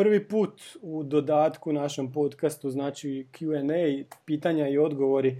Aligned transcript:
prvi 0.00 0.28
put 0.28 0.62
u 0.82 1.02
dodatku 1.02 1.72
našem 1.72 2.12
podcastu, 2.12 2.70
znači 2.70 3.26
Q&A, 3.32 4.04
pitanja 4.24 4.68
i 4.68 4.78
odgovori. 4.78 5.36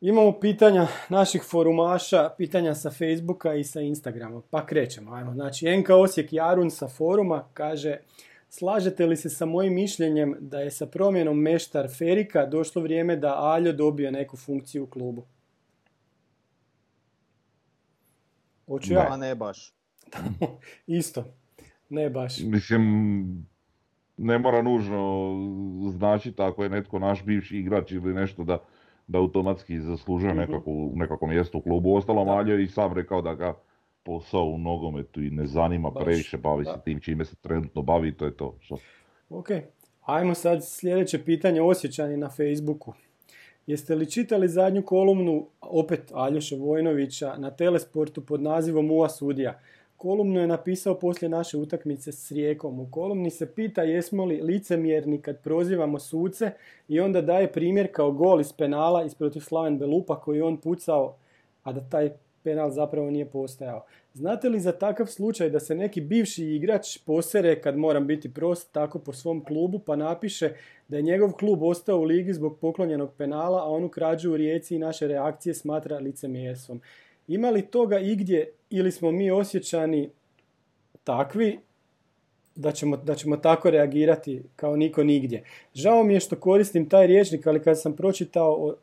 Imamo 0.00 0.40
pitanja 0.40 0.86
naših 1.08 1.42
forumaša, 1.50 2.30
pitanja 2.38 2.74
sa 2.74 2.90
Facebooka 2.90 3.54
i 3.54 3.64
sa 3.64 3.80
Instagrama, 3.80 4.40
pa 4.50 4.66
krećemo. 4.66 5.14
Ajmo. 5.14 5.32
Znači, 5.32 5.76
NK 5.76 5.90
Osijek 5.90 6.32
Jarun 6.32 6.70
sa 6.70 6.88
foruma 6.88 7.48
kaže 7.54 7.96
Slažete 8.48 9.06
li 9.06 9.16
se 9.16 9.30
sa 9.30 9.46
mojim 9.46 9.74
mišljenjem 9.74 10.36
da 10.40 10.60
je 10.60 10.70
sa 10.70 10.86
promjenom 10.86 11.38
meštar 11.38 11.88
Ferika 11.98 12.46
došlo 12.46 12.82
vrijeme 12.82 13.16
da 13.16 13.34
Aljo 13.34 13.72
dobije 13.72 14.12
neku 14.12 14.36
funkciju 14.36 14.84
u 14.84 14.86
klubu? 14.86 15.26
Hoću 18.66 18.92
ja? 18.92 19.16
ne 19.16 19.34
baš. 19.34 19.74
Isto, 20.86 21.24
ne 21.92 22.10
baš. 22.10 22.40
Mislim, 22.40 23.46
ne 24.16 24.38
mora 24.38 24.62
nužno 24.62 25.32
značiti 25.90 26.42
ako 26.42 26.62
je 26.62 26.70
netko 26.70 26.98
naš 26.98 27.24
bivši 27.24 27.58
igrač 27.58 27.92
ili 27.92 28.14
nešto 28.14 28.44
da, 28.44 28.58
da 29.06 29.18
automatski 29.18 29.80
zaslužuje 29.80 30.34
mhm. 30.34 30.40
nekako, 30.94 31.26
mjesto 31.26 31.58
u 31.58 31.60
klubu. 31.60 31.94
Ostalo 31.94 32.22
Aljo 32.22 32.58
i 32.58 32.66
sam 32.66 32.92
rekao 32.92 33.22
da 33.22 33.34
ga 33.34 33.54
posao 34.02 34.44
u 34.44 34.58
nogometu 34.58 35.22
i 35.22 35.30
ne 35.30 35.46
zanima 35.46 35.90
Baš, 35.90 36.04
previše, 36.04 36.36
bavi 36.36 36.64
se 36.64 36.74
tim 36.84 37.00
čime 37.00 37.24
se 37.24 37.36
trenutno 37.36 37.82
bavi 37.82 38.16
to 38.16 38.24
je 38.24 38.36
to. 38.36 38.56
Što... 38.60 38.78
Ok, 39.30 39.48
ajmo 40.02 40.34
sad 40.34 40.58
sljedeće 40.64 41.24
pitanje 41.24 41.62
osjećanje 41.62 42.16
na 42.16 42.28
Facebooku. 42.28 42.92
Jeste 43.66 43.94
li 43.94 44.10
čitali 44.10 44.48
zadnju 44.48 44.82
kolumnu, 44.82 45.46
opet 45.60 46.10
Aljoše 46.14 46.56
Vojnovića, 46.56 47.34
na 47.38 47.50
Telesportu 47.50 48.26
pod 48.26 48.42
nazivom 48.42 48.90
Ua 48.90 49.08
sudija? 49.08 49.60
Kolumnu 50.02 50.40
je 50.40 50.46
napisao 50.46 50.98
poslije 50.98 51.28
naše 51.28 51.56
utakmice 51.56 52.12
s 52.12 52.32
Rijekom. 52.32 52.80
U 52.80 52.88
kolumni 52.90 53.30
se 53.30 53.54
pita 53.54 53.82
jesmo 53.82 54.24
li 54.24 54.40
licemjerni 54.42 55.22
kad 55.22 55.42
prozivamo 55.42 55.98
suce 55.98 56.50
i 56.88 57.00
onda 57.00 57.20
daje 57.20 57.52
primjer 57.52 57.88
kao 57.92 58.12
gol 58.12 58.40
iz 58.40 58.52
penala 58.52 59.04
iz 59.04 59.14
protiv 59.14 59.40
Slaven 59.40 59.78
Belupa 59.78 60.20
koji 60.20 60.36
je 60.36 60.44
on 60.44 60.56
pucao, 60.56 61.16
a 61.62 61.72
da 61.72 61.80
taj 61.80 62.10
penal 62.42 62.70
zapravo 62.70 63.10
nije 63.10 63.26
postojao. 63.26 63.84
Znate 64.14 64.48
li 64.48 64.60
za 64.60 64.72
takav 64.72 65.06
slučaj 65.06 65.50
da 65.50 65.60
se 65.60 65.74
neki 65.74 66.00
bivši 66.00 66.44
igrač 66.44 66.98
posere, 67.06 67.60
kad 67.60 67.76
moram 67.76 68.06
biti 68.06 68.34
prost, 68.34 68.72
tako 68.72 68.98
po 68.98 69.12
svom 69.12 69.44
klubu, 69.44 69.78
pa 69.78 69.96
napiše 69.96 70.52
da 70.88 70.96
je 70.96 71.02
njegov 71.02 71.32
klub 71.32 71.62
ostao 71.62 71.98
u 71.98 72.04
ligi 72.04 72.32
zbog 72.32 72.58
poklonjenog 72.58 73.10
penala, 73.18 73.62
a 73.62 73.70
onu 73.70 73.88
krađu 73.88 74.32
u 74.32 74.36
rijeci 74.36 74.74
i 74.74 74.78
naše 74.78 75.08
reakcije 75.08 75.54
smatra 75.54 75.98
licemjerstvom. 75.98 76.80
Ima 77.28 77.50
li 77.50 77.66
toga 77.66 77.98
igdje 77.98 78.52
ili 78.70 78.92
smo 78.92 79.10
mi 79.10 79.30
osjećani 79.30 80.10
takvi 81.04 81.58
da 82.54 82.72
ćemo, 82.72 82.96
da 82.96 83.14
ćemo 83.14 83.36
tako 83.36 83.70
reagirati 83.70 84.42
kao 84.56 84.76
niko 84.76 85.04
nigdje. 85.04 85.44
Žao 85.74 86.04
mi 86.04 86.14
je 86.14 86.20
što 86.20 86.36
koristim 86.36 86.88
taj 86.88 87.06
riječnik, 87.06 87.46
ali 87.46 87.62
kad 87.62 87.80
sam 87.80 87.96
pročitao 87.96 88.76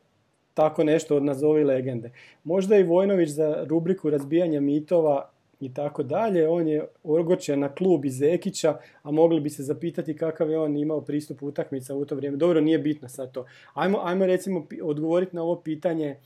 tako 0.54 0.84
nešto 0.84 1.16
od 1.16 1.24
nazovi 1.24 1.64
legende. 1.64 2.12
Možda 2.44 2.78
i 2.78 2.84
Vojnović 2.84 3.30
za 3.30 3.66
rubriku 3.68 4.10
razbijanja 4.10 4.62
mitova 4.62 5.30
i 5.60 5.74
tako 5.74 6.04
dalje. 6.04 6.48
On 6.48 6.68
je 6.68 6.88
orgočen 7.04 7.60
na 7.60 7.70
klub 7.70 8.06
iz 8.06 8.22
Ekića, 8.22 8.78
a 9.04 9.12
mogli 9.12 9.40
bi 9.40 9.50
se 9.50 9.64
zapitati 9.64 10.18
kakav 10.18 10.50
je 10.50 10.60
on 10.60 10.78
imao 10.78 11.02
pristup 11.02 11.44
utakmica 11.44 11.96
u 11.96 12.06
to 12.06 12.16
vrijeme. 12.16 12.38
Dobro, 12.38 12.62
nije 12.62 12.80
bitno 12.80 13.10
sad 13.10 13.32
to. 13.32 13.46
Ajmo, 13.74 14.00
ajmo 14.04 14.26
recimo 14.26 14.68
odgovoriti 14.84 15.36
na 15.36 15.44
ovo 15.44 15.62
pitanje 15.62 16.18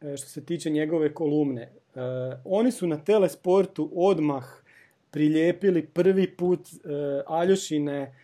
što 0.00 0.28
se 0.28 0.44
tiče 0.44 0.70
njegove 0.70 1.14
kolumne. 1.14 1.62
E, 1.62 1.70
oni 2.44 2.72
su 2.72 2.86
na 2.86 3.04
Telesportu 3.04 3.90
odmah 3.94 4.44
prilijepili 5.10 5.86
prvi 5.86 6.36
put 6.36 6.60
e, 6.60 6.78
Aljošine 7.26 8.14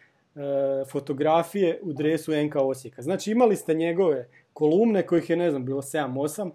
fotografije 0.90 1.80
u 1.82 1.92
dresu 1.92 2.32
NK 2.32 2.56
Osijeka. 2.56 3.02
Znači 3.02 3.30
imali 3.30 3.56
ste 3.56 3.74
njegove 3.74 4.28
kolumne 4.52 5.06
kojih 5.06 5.30
je, 5.30 5.36
ne 5.36 5.50
znam, 5.50 5.64
bilo 5.64 5.82
7-8, 5.82 6.50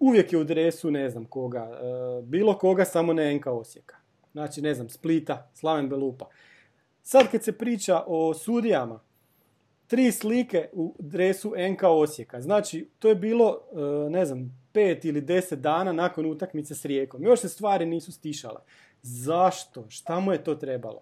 uvijek 0.00 0.32
je 0.32 0.38
u 0.38 0.44
dresu, 0.44 0.90
ne 0.90 1.10
znam 1.10 1.24
koga, 1.24 1.60
e, 1.60 2.22
bilo 2.22 2.58
koga, 2.58 2.84
samo 2.84 3.12
ne 3.12 3.34
NK 3.34 3.46
Osijeka. 3.46 3.96
Znači, 4.32 4.62
ne 4.62 4.74
znam, 4.74 4.88
Splita, 4.88 5.50
Slaven 5.54 5.88
Belupa. 5.88 6.28
Sad 7.02 7.30
kad 7.30 7.42
se 7.42 7.52
priča 7.52 8.02
o 8.06 8.34
sudijama, 8.34 9.00
tri 9.94 10.12
slike 10.12 10.68
u 10.72 10.96
dresu 10.98 11.54
NK 11.70 11.82
Osijeka. 11.82 12.40
Znači, 12.40 12.90
to 12.98 13.08
je 13.08 13.14
bilo, 13.14 13.58
e, 14.06 14.10
ne 14.10 14.26
znam, 14.26 14.66
pet 14.72 15.04
ili 15.04 15.20
deset 15.20 15.60
dana 15.60 15.92
nakon 15.92 16.26
utakmice 16.26 16.74
s 16.74 16.84
Rijekom. 16.84 17.22
Još 17.22 17.40
se 17.40 17.48
stvari 17.48 17.86
nisu 17.86 18.12
stišale. 18.12 18.60
Zašto? 19.02 19.84
Šta 19.88 20.20
mu 20.20 20.32
je 20.32 20.44
to 20.44 20.54
trebalo? 20.54 21.00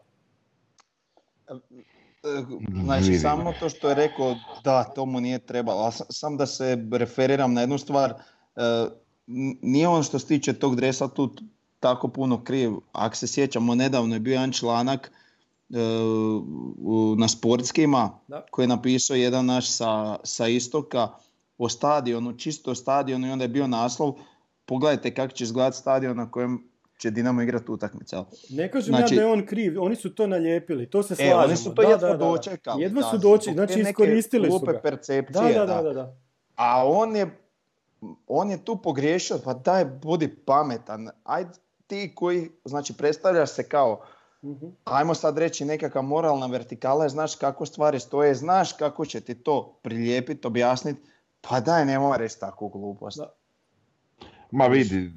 Znači, 2.84 3.18
samo 3.18 3.52
to 3.60 3.68
što 3.68 3.88
je 3.88 3.94
rekao, 3.94 4.36
da, 4.64 4.84
to 4.84 5.06
mu 5.06 5.20
nije 5.20 5.38
trebalo. 5.38 5.86
A 5.86 5.90
sam 5.90 6.36
da 6.36 6.46
se 6.46 6.78
referiram 6.92 7.54
na 7.54 7.60
jednu 7.60 7.78
stvar, 7.78 8.14
e, 8.56 8.86
nije 9.62 9.88
on 9.88 10.02
što 10.02 10.18
se 10.18 10.26
tiče 10.26 10.52
tog 10.52 10.76
dresa 10.76 11.08
tu 11.08 11.34
tako 11.80 12.08
puno 12.08 12.44
kriv. 12.44 12.72
Ako 12.92 13.16
se 13.16 13.26
sjećamo, 13.26 13.74
nedavno 13.74 14.14
je 14.14 14.20
bio 14.20 14.32
jedan 14.32 14.52
članak 14.52 15.12
e, 15.12 15.21
na 17.18 17.28
sportskima 17.28 18.10
koji 18.50 18.64
je 18.64 18.68
napisao 18.68 19.14
jedan 19.14 19.46
naš 19.46 19.70
sa, 19.70 20.16
sa 20.24 20.46
istoka 20.46 21.08
o 21.58 21.68
stadionu, 21.68 22.32
čisto 22.32 22.74
stadionu 22.74 23.26
i 23.26 23.30
onda 23.30 23.44
je 23.44 23.48
bio 23.48 23.66
naslov 23.66 24.14
pogledajte 24.66 25.14
kako 25.14 25.32
će 25.32 25.44
izgledati 25.44 25.76
stadion 25.76 26.16
na 26.16 26.30
kojem 26.30 26.72
će 26.98 27.10
Dinamo 27.10 27.42
igrati 27.42 27.70
utakmice. 27.70 28.16
Ne 28.50 28.70
kažem 28.70 28.94
znači, 28.94 29.14
ja 29.14 29.16
da 29.16 29.22
je 29.22 29.32
on 29.32 29.46
kriv, 29.46 29.82
oni 29.82 29.96
su 29.96 30.14
to 30.14 30.26
nalijepili, 30.26 30.90
to 30.90 31.02
se 31.02 31.14
slažemo. 31.14 31.40
E, 31.40 31.44
oni 31.44 31.56
su 31.56 31.74
to 31.74 31.82
jedva 31.82 32.16
dočekali. 32.16 32.82
Jedva 32.82 33.02
su 33.02 33.18
dočekali, 33.18 33.54
znači 33.54 33.80
iskoristili 33.80 34.50
su 34.50 34.58
ga. 34.58 34.80
percepcije. 34.82 35.52
Da, 35.52 35.66
da, 35.66 35.82
da, 35.82 35.92
da. 35.92 36.16
A 36.56 36.86
on 36.86 37.16
je, 37.16 37.38
on 38.26 38.50
je 38.50 38.64
tu 38.64 38.76
pogriješio, 38.82 39.38
pa 39.44 39.54
daj, 39.54 39.84
budi 39.84 40.28
pametan. 40.28 41.08
Ajde 41.24 41.50
ti 41.86 42.12
koji, 42.14 42.50
znači 42.64 42.94
predstavljaš 42.96 43.50
se 43.50 43.68
kao, 43.68 43.92
uh 43.92 44.11
ajmo 44.84 45.14
sad 45.14 45.38
reći 45.38 45.64
nekakva 45.64 46.02
moralna 46.02 46.46
vertikala, 46.46 47.08
znaš 47.08 47.36
kako 47.36 47.66
stvari 47.66 48.00
stoje, 48.00 48.34
znaš 48.34 48.72
kako 48.72 49.06
će 49.06 49.20
ti 49.20 49.34
to 49.34 49.78
prilijepiti, 49.82 50.46
objasniti, 50.46 51.00
pa 51.40 51.60
daj, 51.60 51.84
ne 51.84 51.98
reći 52.18 52.40
takvu 52.40 52.68
glupost. 52.68 53.18
Da. 53.18 53.32
Ma 54.50 54.66
vidi, 54.66 55.10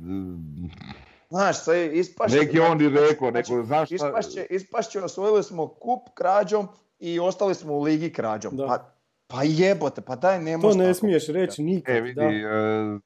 Znaš, 1.29 1.63
sve 1.63 1.99
ispašće... 1.99 2.37
Neki 2.37 2.59
on 2.59 2.81
i 2.81 2.89
rekao, 2.89 3.31
neko, 3.31 3.63
znaš 3.63 3.87
šta... 3.87 3.95
Ispašće, 3.95 4.47
ispašće, 4.49 4.99
osvojili 4.99 5.43
smo 5.43 5.67
kup 5.67 6.09
krađom 6.13 6.67
i 6.99 7.19
ostali 7.19 7.55
smo 7.55 7.73
u 7.73 7.81
ligi 7.81 8.13
krađom. 8.13 8.55
Da. 8.55 8.65
Pa, 8.67 8.93
pa 9.27 9.43
jebote, 9.43 10.01
pa 10.01 10.15
daj 10.15 10.41
ne 10.41 10.57
To 10.61 10.73
ne 10.73 10.93
smiješ 10.93 11.27
reći 11.27 11.63
nikad. 11.63 11.95
E, 11.95 12.01
vidi, 12.01 12.15
da. 12.15 12.27
Uh, 12.27 13.01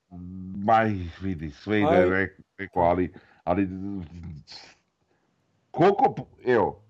maj, 0.66 0.90
vidi, 1.22 1.52
sve 1.52 1.80
ide 1.80 2.30
rekao, 2.58 2.84
ali, 2.84 3.14
ali 3.44 3.68
koliko, 5.72 6.16
evo, 6.46 6.84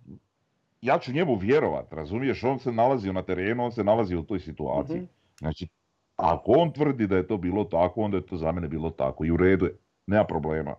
ja 0.81 1.00
ću 1.00 1.13
njemu 1.13 1.35
vjerovat, 1.35 1.94
razumiješ, 1.94 2.44
on 2.44 2.59
se 2.59 2.72
nalazi 2.72 3.13
na 3.13 3.23
terenu, 3.23 3.66
on 3.66 3.72
se 3.72 3.84
nalazi 3.84 4.16
u 4.16 4.23
toj 4.23 4.40
situaciji. 4.40 5.01
uh 5.01 5.07
Znači, 5.40 5.67
ako 6.16 6.51
on 6.51 6.73
tvrdi 6.73 7.07
da 7.07 7.17
je 7.17 7.28
to 7.28 7.38
bilo 7.38 7.63
tako, 7.63 8.01
onda 8.01 8.17
je 8.17 8.25
to 8.25 8.38
za 8.38 8.51
mene 8.51 8.67
bilo 8.67 8.90
tako 8.90 9.25
i 9.25 9.31
u 9.31 9.38
redu 9.38 9.66
je, 9.66 9.78
nema 10.07 10.23
problema. 10.23 10.75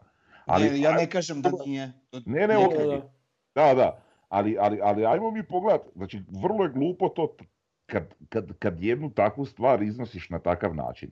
Ali, 0.47 0.81
ja 0.81 0.93
ne 0.93 1.11
kažem 1.11 1.43
da 1.43 1.50
nije. 1.66 1.93
Ne, 2.27 2.47
ne, 2.47 2.59
ok. 2.59 3.05
Da, 3.55 3.75
da. 3.75 4.03
Ali, 4.28 4.56
ali, 4.61 4.81
ali 4.82 5.06
ajmo 5.06 5.31
mi 5.31 5.47
pogledat. 5.47 5.82
Znači, 5.97 6.22
vrlo 6.43 6.65
je 6.65 6.71
glupo 6.71 7.09
to 7.09 7.37
kad, 7.87 8.15
kad, 8.28 8.59
kad 8.59 8.82
jednu 8.82 9.11
takvu 9.11 9.44
stvar 9.44 9.82
iznosiš 9.82 10.31
na 10.31 10.38
takav 10.38 10.75
način. 10.75 11.11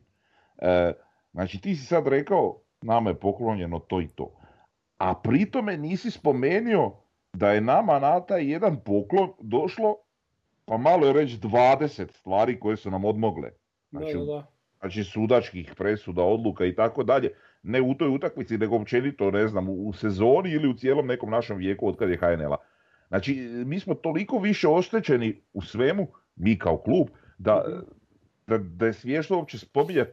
E, 0.59 0.93
znači, 1.33 1.61
ti 1.61 1.77
si 1.77 1.87
sad 1.87 2.07
rekao, 2.07 2.61
nama 2.83 3.11
je 3.11 3.21
poklonjeno 3.21 3.79
to 3.79 4.01
i 4.01 4.09
to. 4.09 4.38
A 4.99 5.15
pritome 5.15 5.77
nisi 5.77 6.11
spomenio 6.11 6.93
da 7.33 7.53
je 7.53 7.61
nama 7.61 7.99
na 7.99 8.21
taj 8.21 8.53
jedan 8.53 8.81
poklon 8.85 9.33
došlo, 9.41 9.97
pa 10.65 10.77
malo 10.77 11.07
je 11.07 11.13
reći 11.13 11.39
20 11.39 12.13
stvari 12.13 12.61
koje 12.61 12.77
su 12.77 12.91
nam 12.91 13.05
odmogle. 13.05 13.51
Znači, 13.91 14.15
da, 14.15 14.25
da. 14.25 14.47
znači 14.81 15.05
sudačkih 15.05 15.75
presuda, 15.77 16.23
odluka 16.23 16.65
i 16.65 16.75
tako 16.75 17.03
dalje 17.03 17.31
ne 17.63 17.83
u 17.83 17.95
toj 17.95 18.09
utakmici, 18.09 18.59
nego 18.59 18.77
općenito, 18.77 19.31
ne 19.31 19.49
znam, 19.49 19.69
u 19.69 19.93
sezoni 19.93 20.51
ili 20.51 20.69
u 20.69 20.75
cijelom 20.75 21.07
nekom 21.07 21.31
našem 21.31 21.57
vijeku 21.57 21.89
od 21.89 21.97
kad 21.97 22.11
je 22.11 22.17
HNL-a. 22.17 22.57
Znači, 23.09 23.35
mi 23.67 23.81
smo 23.81 23.95
toliko 23.95 24.39
više 24.39 24.69
oštećeni 24.69 25.41
u 25.53 25.63
svemu, 25.63 26.07
mi 26.37 26.59
kao 26.59 26.77
klub, 26.77 27.09
da, 27.39 27.65
da, 28.47 28.59
da 28.59 28.87
je 28.87 28.93
smiješno 28.93 29.37
uopće 29.37 29.59
spominjati 29.59 30.13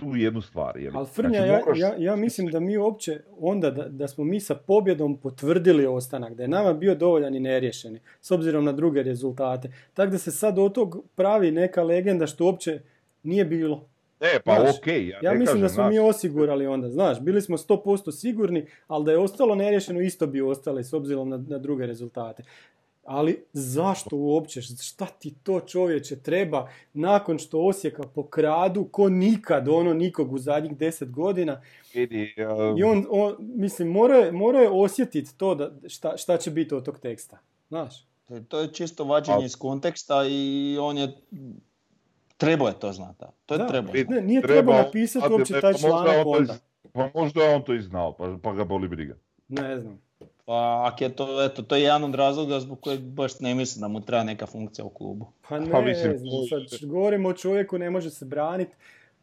tu 0.00 0.16
jednu 0.16 0.40
stvar. 0.40 0.76
Jel? 0.76 0.96
Ali 0.96 1.06
Frnja, 1.06 1.46
znači, 1.46 1.80
ja, 1.80 1.88
ja, 1.88 1.94
ja, 1.98 2.16
mislim 2.16 2.46
da 2.46 2.60
mi 2.60 2.78
uopće 2.78 3.20
onda 3.38 3.70
da, 3.70 3.88
da 3.88 4.08
smo 4.08 4.24
mi 4.24 4.40
sa 4.40 4.54
pobjedom 4.54 5.16
potvrdili 5.16 5.86
ostanak, 5.86 6.34
da 6.34 6.42
je 6.42 6.48
nama 6.48 6.72
bio 6.72 6.94
dovoljan 6.94 7.34
i 7.34 7.40
neriješeni, 7.40 8.00
s 8.20 8.30
obzirom 8.30 8.64
na 8.64 8.72
druge 8.72 9.02
rezultate. 9.02 9.72
Tako 9.94 10.10
da 10.10 10.18
se 10.18 10.30
sad 10.30 10.58
od 10.58 10.74
tog 10.74 11.04
pravi 11.16 11.50
neka 11.50 11.82
legenda 11.82 12.26
što 12.26 12.44
uopće 12.44 12.80
nije 13.22 13.44
bilo. 13.44 13.88
E, 14.20 14.40
pa 14.44 14.64
okej. 14.78 15.08
ja, 15.08 15.18
ja 15.22 15.34
mislim 15.34 15.60
da 15.60 15.68
smo 15.68 15.88
mi 15.88 15.98
osigurali 15.98 16.66
onda, 16.66 16.88
znaš, 16.88 17.20
bili 17.20 17.42
smo 17.42 17.56
100% 17.56 18.12
sigurni, 18.12 18.66
ali 18.86 19.04
da 19.04 19.10
je 19.10 19.18
ostalo 19.18 19.54
neriješeno 19.54 20.00
isto 20.00 20.26
bi 20.26 20.40
ostali 20.40 20.84
s 20.84 20.92
obzirom 20.92 21.28
na, 21.28 21.36
na 21.48 21.58
druge 21.58 21.86
rezultate. 21.86 22.42
Ali 23.10 23.44
zašto 23.52 24.16
uopće, 24.16 24.62
šta 24.62 25.06
ti 25.06 25.34
to 25.42 25.60
čovječe 25.60 26.16
treba 26.16 26.68
nakon 26.92 27.38
što 27.38 27.60
Osijeka 27.60 28.02
pokradu 28.02 28.84
ko 28.84 29.08
nikad, 29.08 29.68
ono 29.68 29.94
nikog 29.94 30.32
u 30.32 30.38
zadnjih 30.38 30.76
deset 30.76 31.10
godina. 31.10 31.60
Vidi, 31.94 32.34
I 32.78 32.82
on, 32.82 33.06
on 33.10 33.36
mislim, 33.38 33.88
mora 34.32 34.60
je 34.60 34.68
osjetiti 34.70 35.38
to 35.38 35.54
da, 35.54 35.72
šta, 35.88 36.16
šta 36.16 36.36
će 36.36 36.50
biti 36.50 36.74
od 36.74 36.84
tog 36.84 36.98
teksta, 36.98 37.38
znaš. 37.68 38.06
To 38.48 38.60
je 38.60 38.72
čisto 38.72 39.04
vađenje 39.04 39.44
iz 39.44 39.56
konteksta 39.56 40.24
i 40.28 40.76
on 40.80 40.98
je 40.98 41.16
Trebao 42.36 42.68
je 42.68 42.78
to 42.78 42.92
znati. 42.92 43.24
To 43.46 43.54
je 43.54 43.58
da, 43.58 43.68
trebao. 43.68 43.94
Ne, 44.08 44.22
nije 44.22 44.42
trebao 44.42 44.82
napisati 44.82 45.32
uopće 45.32 45.60
taj 45.60 45.74
članak 45.74 46.26
onda. 46.26 46.54
Pa 46.92 47.10
možda 47.14 47.42
je 47.42 47.54
on 47.54 47.62
to 47.62 47.74
i 47.74 47.80
znao, 47.80 48.12
pa, 48.12 48.36
pa 48.42 48.52
ga 48.52 48.64
boli 48.64 48.88
briga. 48.88 49.16
Ne 49.48 49.80
znam. 49.80 50.09
Pa 50.44 50.90
ako 50.92 51.04
je 51.04 51.16
to, 51.16 51.44
eto, 51.44 51.62
to 51.62 51.76
je 51.76 51.82
jedan 51.82 52.04
od 52.04 52.14
razloga 52.14 52.60
zbog 52.60 52.80
kojeg 52.80 53.00
baš 53.00 53.40
ne 53.40 53.54
mislim 53.54 53.80
da 53.80 53.88
mu 53.88 54.00
treba 54.00 54.24
neka 54.24 54.46
funkcija 54.46 54.84
u 54.84 54.90
klubu. 54.90 55.32
Pa 55.48 55.58
ne, 55.58 55.70
pa 55.70 55.80
mislim, 55.80 56.18
sad 56.48 56.88
govorimo 56.88 57.28
o 57.28 57.32
čovjeku, 57.32 57.78
ne 57.78 57.90
može 57.90 58.10
se 58.10 58.24
braniti. 58.24 58.74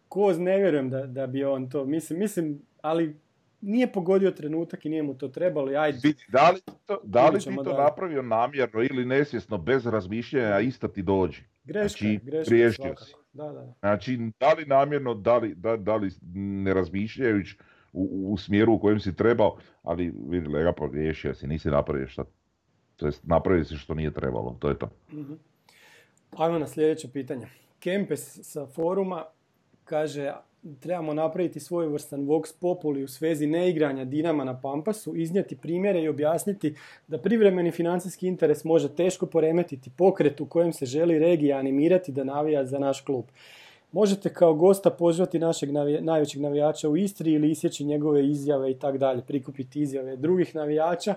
Ko 0.09 0.33
ne 0.33 0.57
vjerujem 0.57 0.89
da, 0.89 1.05
da 1.05 1.27
bi 1.27 1.43
on 1.43 1.69
to, 1.69 1.85
mislim, 1.85 2.19
mislim, 2.19 2.61
ali 2.81 3.15
nije 3.61 3.91
pogodio 3.91 4.31
trenutak 4.31 4.85
i 4.85 4.89
nije 4.89 5.03
mu 5.03 5.13
to 5.13 5.27
trebalo. 5.27 5.79
Ajde. 5.79 6.13
Da 6.27 6.51
li, 6.51 6.61
to, 6.85 7.01
da 7.03 7.29
li 7.29 7.39
ti 7.39 7.55
to 7.55 7.77
napravio 7.77 8.21
namjerno 8.21 8.83
ili 8.83 9.05
nesvjesno, 9.05 9.57
bez 9.57 9.85
razmišljanja, 9.85 10.59
ista 10.59 10.87
ti 10.87 11.01
dođi? 11.01 11.41
Greška, 11.63 11.97
znači, 11.99 12.19
greška 12.49 12.95
si. 12.95 13.13
Da, 13.33 13.43
da. 13.43 13.73
Znači, 13.79 14.19
da 14.39 14.53
li 14.53 14.65
namjerno, 14.65 15.13
da 15.13 15.37
li, 15.37 15.55
da, 15.55 15.77
da 15.77 15.95
li 15.95 16.11
ne 16.33 16.73
razmišljajući 16.73 17.57
u, 17.93 18.33
u, 18.33 18.37
smjeru 18.37 18.73
u 18.73 18.79
kojem 18.79 18.99
si 18.99 19.15
trebao, 19.15 19.57
ali 19.83 20.13
vidi, 20.27 20.47
lega 20.47 20.71
pogriješio 20.71 21.33
si, 21.33 21.47
nisi 21.47 21.69
napravio 21.69 22.07
što, 22.07 22.23
to 22.95 23.05
jest 23.05 23.23
napravio 23.23 23.65
si 23.65 23.75
što 23.75 23.93
nije 23.93 24.13
trebalo, 24.13 24.57
to 24.59 24.69
je 24.69 24.79
to. 24.79 24.89
uh 25.11 25.37
Ajmo 26.37 26.59
na 26.59 26.67
sljedeće 26.67 27.11
pitanje. 27.11 27.47
Kempes 27.79 28.39
sa 28.43 28.65
foruma 28.65 29.25
kaže, 29.83 30.33
trebamo 30.79 31.13
napraviti 31.13 31.59
svojevrstan 31.59 32.21
vox 32.21 32.53
populi 32.59 33.03
u 33.03 33.07
svezi 33.07 33.47
neigranja 33.47 34.05
Dinama 34.05 34.43
na 34.43 34.61
Pampasu, 34.61 35.15
iznijeti 35.15 35.57
primjere 35.57 36.01
i 36.01 36.07
objasniti 36.07 36.75
da 37.07 37.17
privremeni 37.17 37.71
financijski 37.71 38.27
interes 38.27 38.63
može 38.63 38.95
teško 38.95 39.25
poremetiti 39.25 39.89
pokret 39.97 40.41
u 40.41 40.45
kojem 40.45 40.73
se 40.73 40.85
želi 40.85 41.19
regija 41.19 41.57
animirati 41.57 42.11
da 42.11 42.23
navija 42.23 42.65
za 42.65 42.79
naš 42.79 43.01
klub. 43.01 43.25
Možete 43.97 44.33
kao 44.33 44.53
gosta 44.53 44.89
pozvati 44.89 45.39
našeg 45.39 45.69
najvećeg 46.01 46.41
navijača 46.41 46.89
u 46.89 46.97
Istri 46.97 47.31
ili 47.31 47.51
isjeći 47.51 47.83
njegove 47.83 48.27
izjave 48.27 48.71
i 48.71 48.79
tako 48.79 48.97
dalje, 48.97 49.21
prikupiti 49.21 49.81
izjave 49.81 50.15
drugih 50.15 50.55
navijača 50.55 51.15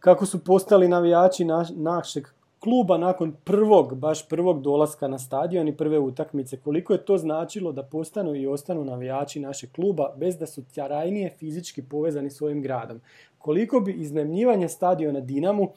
kako 0.00 0.26
su 0.26 0.44
postali 0.44 0.88
navijači 0.88 1.44
našeg 1.76 2.26
kluba 2.58 2.98
nakon 2.98 3.32
prvog, 3.44 3.94
baš 3.94 4.28
prvog 4.28 4.62
dolaska 4.62 5.08
na 5.08 5.18
stadion 5.18 5.68
i 5.68 5.76
prve 5.76 5.98
utakmice. 5.98 6.56
Koliko 6.56 6.92
je 6.92 7.04
to 7.04 7.18
značilo 7.18 7.72
da 7.72 7.82
postanu 7.82 8.34
i 8.34 8.46
ostanu 8.46 8.84
navijači 8.84 9.40
našeg 9.40 9.72
kluba 9.72 10.14
bez 10.16 10.36
da 10.36 10.46
su 10.46 10.64
tjarajnije 10.74 11.30
fizički 11.30 11.82
povezani 11.82 12.30
s 12.30 12.42
ovim 12.42 12.62
gradom. 12.62 13.00
Koliko 13.38 13.80
bi 13.80 13.92
iznemljivanje 13.92 14.68
stadiona 14.68 15.20
Dinamu 15.20 15.68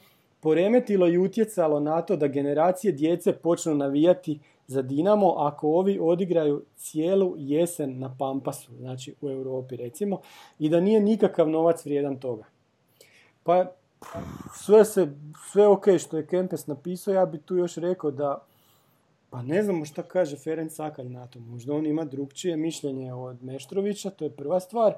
poremetilo 0.44 1.08
i 1.08 1.18
utjecalo 1.18 1.80
na 1.80 2.02
to 2.02 2.16
da 2.16 2.26
generacije 2.26 2.92
djece 2.92 3.32
počnu 3.32 3.74
navijati 3.74 4.40
za 4.66 4.82
Dinamo 4.82 5.34
ako 5.38 5.68
ovi 5.68 5.98
odigraju 6.02 6.64
cijelu 6.76 7.34
jesen 7.38 7.98
na 7.98 8.16
Pampasu, 8.18 8.72
znači 8.78 9.14
u 9.20 9.30
Europi 9.30 9.76
recimo, 9.76 10.20
i 10.58 10.68
da 10.68 10.80
nije 10.80 11.00
nikakav 11.00 11.48
novac 11.48 11.84
vrijedan 11.84 12.20
toga. 12.20 12.44
Pa 13.42 13.72
sve 14.54 14.84
se, 14.84 15.08
sve 15.52 15.66
ok 15.66 15.84
što 15.98 16.16
je 16.16 16.26
Kempes 16.26 16.66
napisao, 16.66 17.14
ja 17.14 17.26
bi 17.26 17.38
tu 17.38 17.56
još 17.56 17.76
rekao 17.76 18.10
da 18.10 18.44
pa 19.30 19.42
ne 19.42 19.62
znamo 19.62 19.84
šta 19.84 20.02
kaže 20.02 20.36
Ferenc 20.36 20.72
Sakalj 20.72 21.08
na 21.08 21.26
to. 21.26 21.40
Možda 21.40 21.74
on 21.74 21.86
ima 21.86 22.04
drugčije 22.04 22.56
mišljenje 22.56 23.14
od 23.14 23.44
Meštrovića, 23.44 24.10
to 24.10 24.24
je 24.24 24.30
prva 24.30 24.60
stvar. 24.60 24.94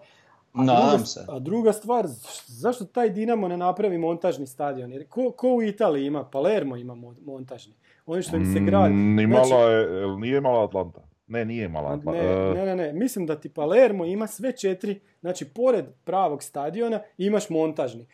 A 0.56 0.64
druga, 0.64 1.04
se. 1.04 1.24
A 1.28 1.38
druga 1.38 1.72
stvar, 1.72 2.06
zašto 2.46 2.84
taj 2.84 3.10
Dinamo 3.10 3.48
ne 3.48 3.56
napravi 3.56 3.98
montažni 3.98 4.46
stadion? 4.46 4.92
Jer 4.92 5.08
ko, 5.08 5.30
ko 5.30 5.48
u 5.48 5.62
Italiji 5.62 6.06
ima? 6.06 6.24
Palermo 6.24 6.76
ima 6.76 6.94
montažni. 7.24 7.74
Oni 8.06 8.22
što 8.22 8.36
im 8.36 8.52
se 8.52 8.60
gradi. 8.60 8.94
Mm, 8.94 9.16
ni 9.16 9.26
znači, 9.26 9.52
je, 9.52 10.16
nije 10.16 10.40
mala 10.40 10.64
Atlanta. 10.64 11.00
Ne, 11.26 11.44
nije 11.44 11.68
mala 11.68 11.92
Atlanta. 11.92 12.22
Ne, 12.22 12.28
e. 12.28 12.54
ne, 12.54 12.66
ne, 12.66 12.76
ne, 12.76 12.92
Mislim 12.92 13.26
da 13.26 13.40
ti 13.40 13.48
Palermo 13.48 14.04
ima 14.04 14.26
sve 14.26 14.52
četiri, 14.52 15.00
znači 15.20 15.44
pored 15.44 15.84
pravog 16.04 16.42
stadiona 16.42 17.00
imaš 17.18 17.50
montažni. 17.50 18.06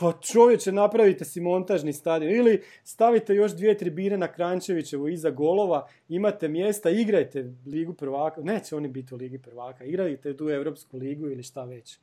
Pa 0.00 0.12
čovječe, 0.12 0.72
napravite 0.72 1.24
si 1.24 1.40
montažni 1.40 1.92
stadion. 1.92 2.32
Ili 2.32 2.62
stavite 2.84 3.34
još 3.34 3.52
dvije 3.52 3.78
tribine 3.78 4.18
na 4.18 4.32
Krančevićevu 4.32 5.08
iza 5.08 5.30
golova, 5.30 5.86
imate 6.08 6.48
mjesta, 6.48 6.90
igrajte 6.90 7.52
Ligu 7.66 7.94
prvaka. 7.94 8.40
Neće 8.40 8.76
oni 8.76 8.88
biti 8.88 9.14
u 9.14 9.16
Ligi 9.16 9.38
prvaka. 9.38 9.84
Igrajte 9.84 10.36
tu 10.36 10.48
Europsku 10.48 10.96
ligu 10.96 11.26
ili 11.26 11.42
šta 11.42 11.64
već. 11.64 11.98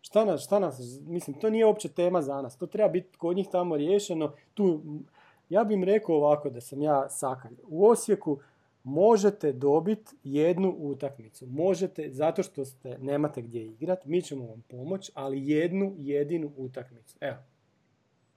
Šta 0.00 0.24
nas, 0.24 0.44
šta 0.44 0.58
nas, 0.58 1.00
mislim, 1.06 1.40
to 1.40 1.50
nije 1.50 1.66
uopće 1.66 1.88
tema 1.88 2.22
za 2.22 2.42
nas. 2.42 2.58
To 2.58 2.66
treba 2.66 2.88
biti 2.88 3.18
kod 3.18 3.36
njih 3.36 3.48
tamo 3.52 3.76
riješeno. 3.76 4.32
Tu, 4.54 4.82
ja 5.48 5.64
bih 5.64 5.74
im 5.74 5.84
rekao 5.84 6.16
ovako 6.16 6.50
da 6.50 6.60
sam 6.60 6.82
ja 6.82 7.08
sakalj. 7.08 7.56
U 7.68 7.86
Osijeku 7.86 8.38
možete 8.88 9.52
dobiti 9.52 10.16
jednu 10.24 10.74
utakmicu. 10.78 11.46
Možete, 11.46 12.10
zato 12.12 12.42
što 12.42 12.64
ste, 12.64 12.98
nemate 12.98 13.42
gdje 13.42 13.66
igrati, 13.66 14.08
mi 14.08 14.22
ćemo 14.22 14.46
vam 14.46 14.64
pomoći, 14.68 15.12
ali 15.14 15.48
jednu 15.48 15.94
jedinu 15.98 16.52
utakmicu. 16.56 17.16
Evo. 17.20 17.36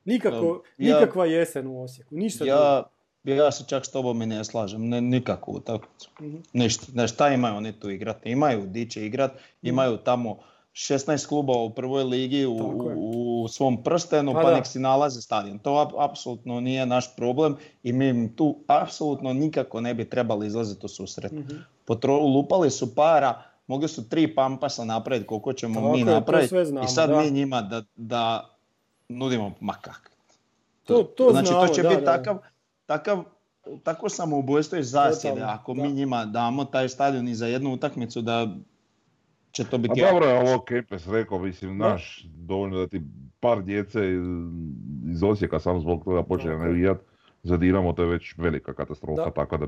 Nikako, 0.05 0.63
nikakva 0.77 1.25
jesen 1.25 1.67
u 1.67 1.83
Osijeku, 1.83 2.15
ništa 2.15 2.45
ja, 2.45 2.83
Ja 3.23 3.51
se 3.51 3.63
čak 3.67 3.85
s 3.85 3.91
tobom 3.91 4.21
i 4.21 4.25
ne 4.25 4.43
slažem, 4.43 4.89
ne, 4.89 5.01
nikakvu 5.01 5.51
utakmicu. 5.51 6.09
mm 6.21 6.43
Ništa, 6.53 6.85
ne, 6.93 7.07
šta 7.07 7.29
imaju 7.29 7.55
oni 7.55 7.79
tu 7.79 7.89
igrati? 7.89 8.31
Imaju 8.31 8.65
di 8.65 8.89
će 8.89 9.05
igrati, 9.05 9.35
mhm. 9.35 9.67
imaju 9.67 9.97
tamo 9.97 10.37
16 10.73 11.27
klubova 11.27 11.63
u 11.63 11.69
prvoj 11.69 12.03
ligi 12.03 12.45
u, 12.45 12.55
u, 12.97 13.47
svom 13.47 13.83
prstenu, 13.83 14.33
pa, 14.33 14.41
pa 14.41 14.53
nek 14.53 14.67
si 14.67 14.79
nalaze 14.79 15.21
stadion. 15.21 15.59
To 15.59 15.89
apsolutno 15.99 16.59
nije 16.59 16.85
naš 16.85 17.15
problem 17.15 17.57
i 17.83 17.93
mi 17.93 18.35
tu 18.35 18.57
apsolutno 18.67 19.33
nikako 19.33 19.81
ne 19.81 19.93
bi 19.93 20.09
trebali 20.09 20.47
izlaziti 20.47 20.85
u 20.85 20.89
susret. 20.89 21.31
mm 21.31 21.71
lupali 22.09 22.71
su 22.71 22.95
para, 22.95 23.43
mogli 23.67 23.87
su 23.87 24.09
tri 24.09 24.35
pampasa 24.35 24.85
napraviti 24.85 25.27
koliko 25.27 25.53
ćemo 25.53 25.91
mi 25.91 26.03
napraviti 26.03 26.55
i 26.83 26.87
sad 26.87 27.09
mi 27.09 27.31
njima 27.31 27.61
da, 27.61 27.81
da 27.95 28.49
nudimo 29.09 29.51
makak. 29.59 30.11
To, 30.83 31.03
to 31.03 31.29
znači 31.31 31.49
to 31.49 31.67
će 31.67 31.83
biti 31.83 32.05
takav, 32.05 32.37
takav 32.85 33.23
tako 33.83 34.09
samoubojstvo 34.09 34.77
i 34.77 34.83
zasjede 34.83 35.41
ako 35.41 35.73
mi 35.73 35.91
njima 35.91 36.25
damo 36.25 36.65
taj 36.65 36.89
stadion 36.89 37.27
i 37.27 37.35
za 37.35 37.47
jednu 37.47 37.73
utakmicu 37.73 38.21
da 38.21 38.47
će 39.51 39.63
to 39.63 39.77
biti... 39.77 40.03
A 40.03 40.11
dobro 40.11 40.25
je 40.25 40.39
ovo 40.39 40.59
Kempes 40.59 41.07
rekao, 41.07 41.39
mislim, 41.39 41.77
naš, 41.77 42.25
dovoljno 42.35 42.77
da 42.77 42.87
ti 42.87 43.01
par 43.39 43.63
djece 43.63 43.99
iz 45.11 45.23
Osijeka 45.23 45.59
samo 45.59 45.79
zbog 45.79 46.03
toga 46.03 46.23
počne 46.23 46.57
navijat 46.57 46.97
za 47.43 47.57
Dinamo, 47.57 47.93
to 47.93 48.01
je 48.01 48.07
već 48.07 48.37
velika 48.37 48.73
katastrofa, 48.73 49.25
da. 49.25 49.31
tako 49.31 49.57
da 49.57 49.67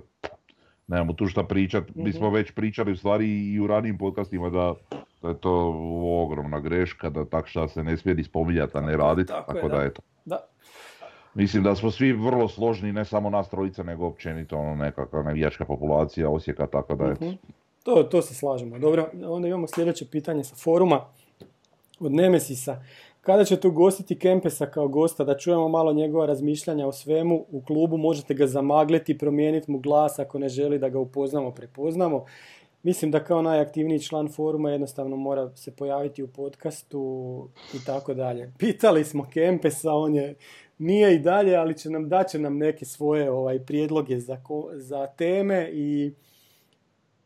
nemamo 0.88 1.14
tu 1.14 1.28
šta 1.28 1.44
pričat. 1.44 1.96
Mi 1.96 2.10
mhm. 2.10 2.18
smo 2.18 2.30
već 2.30 2.52
pričali 2.52 2.92
u 2.92 2.96
stvari 2.96 3.54
i 3.54 3.60
u 3.60 3.68
ranijim 3.68 3.98
podcastima 3.98 4.50
da, 4.50 4.74
da 5.22 5.30
je 5.30 5.38
to 5.38 5.74
ogromna 6.24 6.60
greška, 6.60 7.10
da 7.10 7.26
tak 7.26 7.48
šta 7.48 7.68
se 7.68 7.84
ne 7.84 7.98
smije 7.98 8.16
ni 8.16 8.24
spominjati, 8.24 8.78
a 8.78 8.82
ne 8.82 8.98
raditi, 8.98 9.28
tako, 9.28 9.54
tako 9.54 9.70
da, 9.70 9.78
da 9.78 9.84
eto. 9.84 10.02
Da. 10.26 10.38
Mislim 11.34 11.64
da 11.64 11.76
smo 11.76 11.92
svi 11.92 12.12
vrlo 12.12 12.48
složni, 12.48 12.94
ne 12.94 13.06
samo 13.06 13.30
nas 13.30 13.50
trojica, 13.50 13.84
nego 13.84 14.08
općenito 14.08 14.58
ono, 14.58 14.76
nekakva 14.76 15.24
navijačka 15.24 15.66
populacija 15.66 16.30
Osijeka, 16.30 16.68
tako 16.68 16.96
da 16.96 17.06
eto. 17.06 17.26
Mhm. 17.26 17.36
To, 17.84 18.04
to 18.04 18.22
se 18.22 18.34
slažemo. 18.36 18.80
Dobro, 18.80 19.10
onda 19.26 19.48
imamo 19.48 19.68
sljedeće 19.68 20.06
pitanje 20.06 20.44
sa 20.44 20.56
foruma 20.56 21.06
od 22.00 22.12
Nemesisa. 22.12 22.84
Kada 23.22 23.46
ćete 23.46 23.68
ugostiti 23.68 24.20
Kempesa 24.20 24.66
kao 24.66 24.88
gosta, 24.88 25.24
da 25.24 25.38
čujemo 25.38 25.70
malo 25.70 25.94
njegova 25.94 26.26
razmišljanja 26.26 26.88
o 26.88 26.92
svemu 26.92 27.46
u 27.52 27.62
klubu, 27.62 27.98
možete 27.98 28.34
ga 28.34 28.48
zamagliti, 28.48 29.18
promijeniti 29.18 29.72
mu 29.72 29.80
glas 29.80 30.20
ako 30.20 30.40
ne 30.40 30.50
želi 30.50 30.80
da 30.80 30.90
ga 30.90 31.00
upoznamo, 31.00 31.52
prepoznamo. 31.52 32.26
Mislim 32.84 33.12
da 33.12 33.24
kao 33.24 33.42
najaktivniji 33.42 34.00
član 34.00 34.30
foruma 34.30 34.72
jednostavno 34.72 35.16
mora 35.16 35.56
se 35.56 35.76
pojaviti 35.76 36.24
u 36.24 36.28
podcastu 36.28 37.48
i 37.74 37.86
tako 37.86 38.14
dalje. 38.14 38.54
Pitali 38.58 39.04
smo 39.04 39.28
Kempesa, 39.34 39.94
on 39.94 40.16
je 40.16 40.36
nije 40.78 41.16
i 41.16 41.20
dalje, 41.20 41.56
ali 41.56 41.78
će 41.78 41.90
nam 41.90 42.10
daće 42.10 42.40
nam 42.40 42.58
neke 42.58 42.86
svoje 42.86 43.32
ovaj 43.32 43.60
prijedloge 43.60 44.20
za, 44.20 44.38
za 44.74 45.08
teme 45.08 45.70
i 45.74 46.14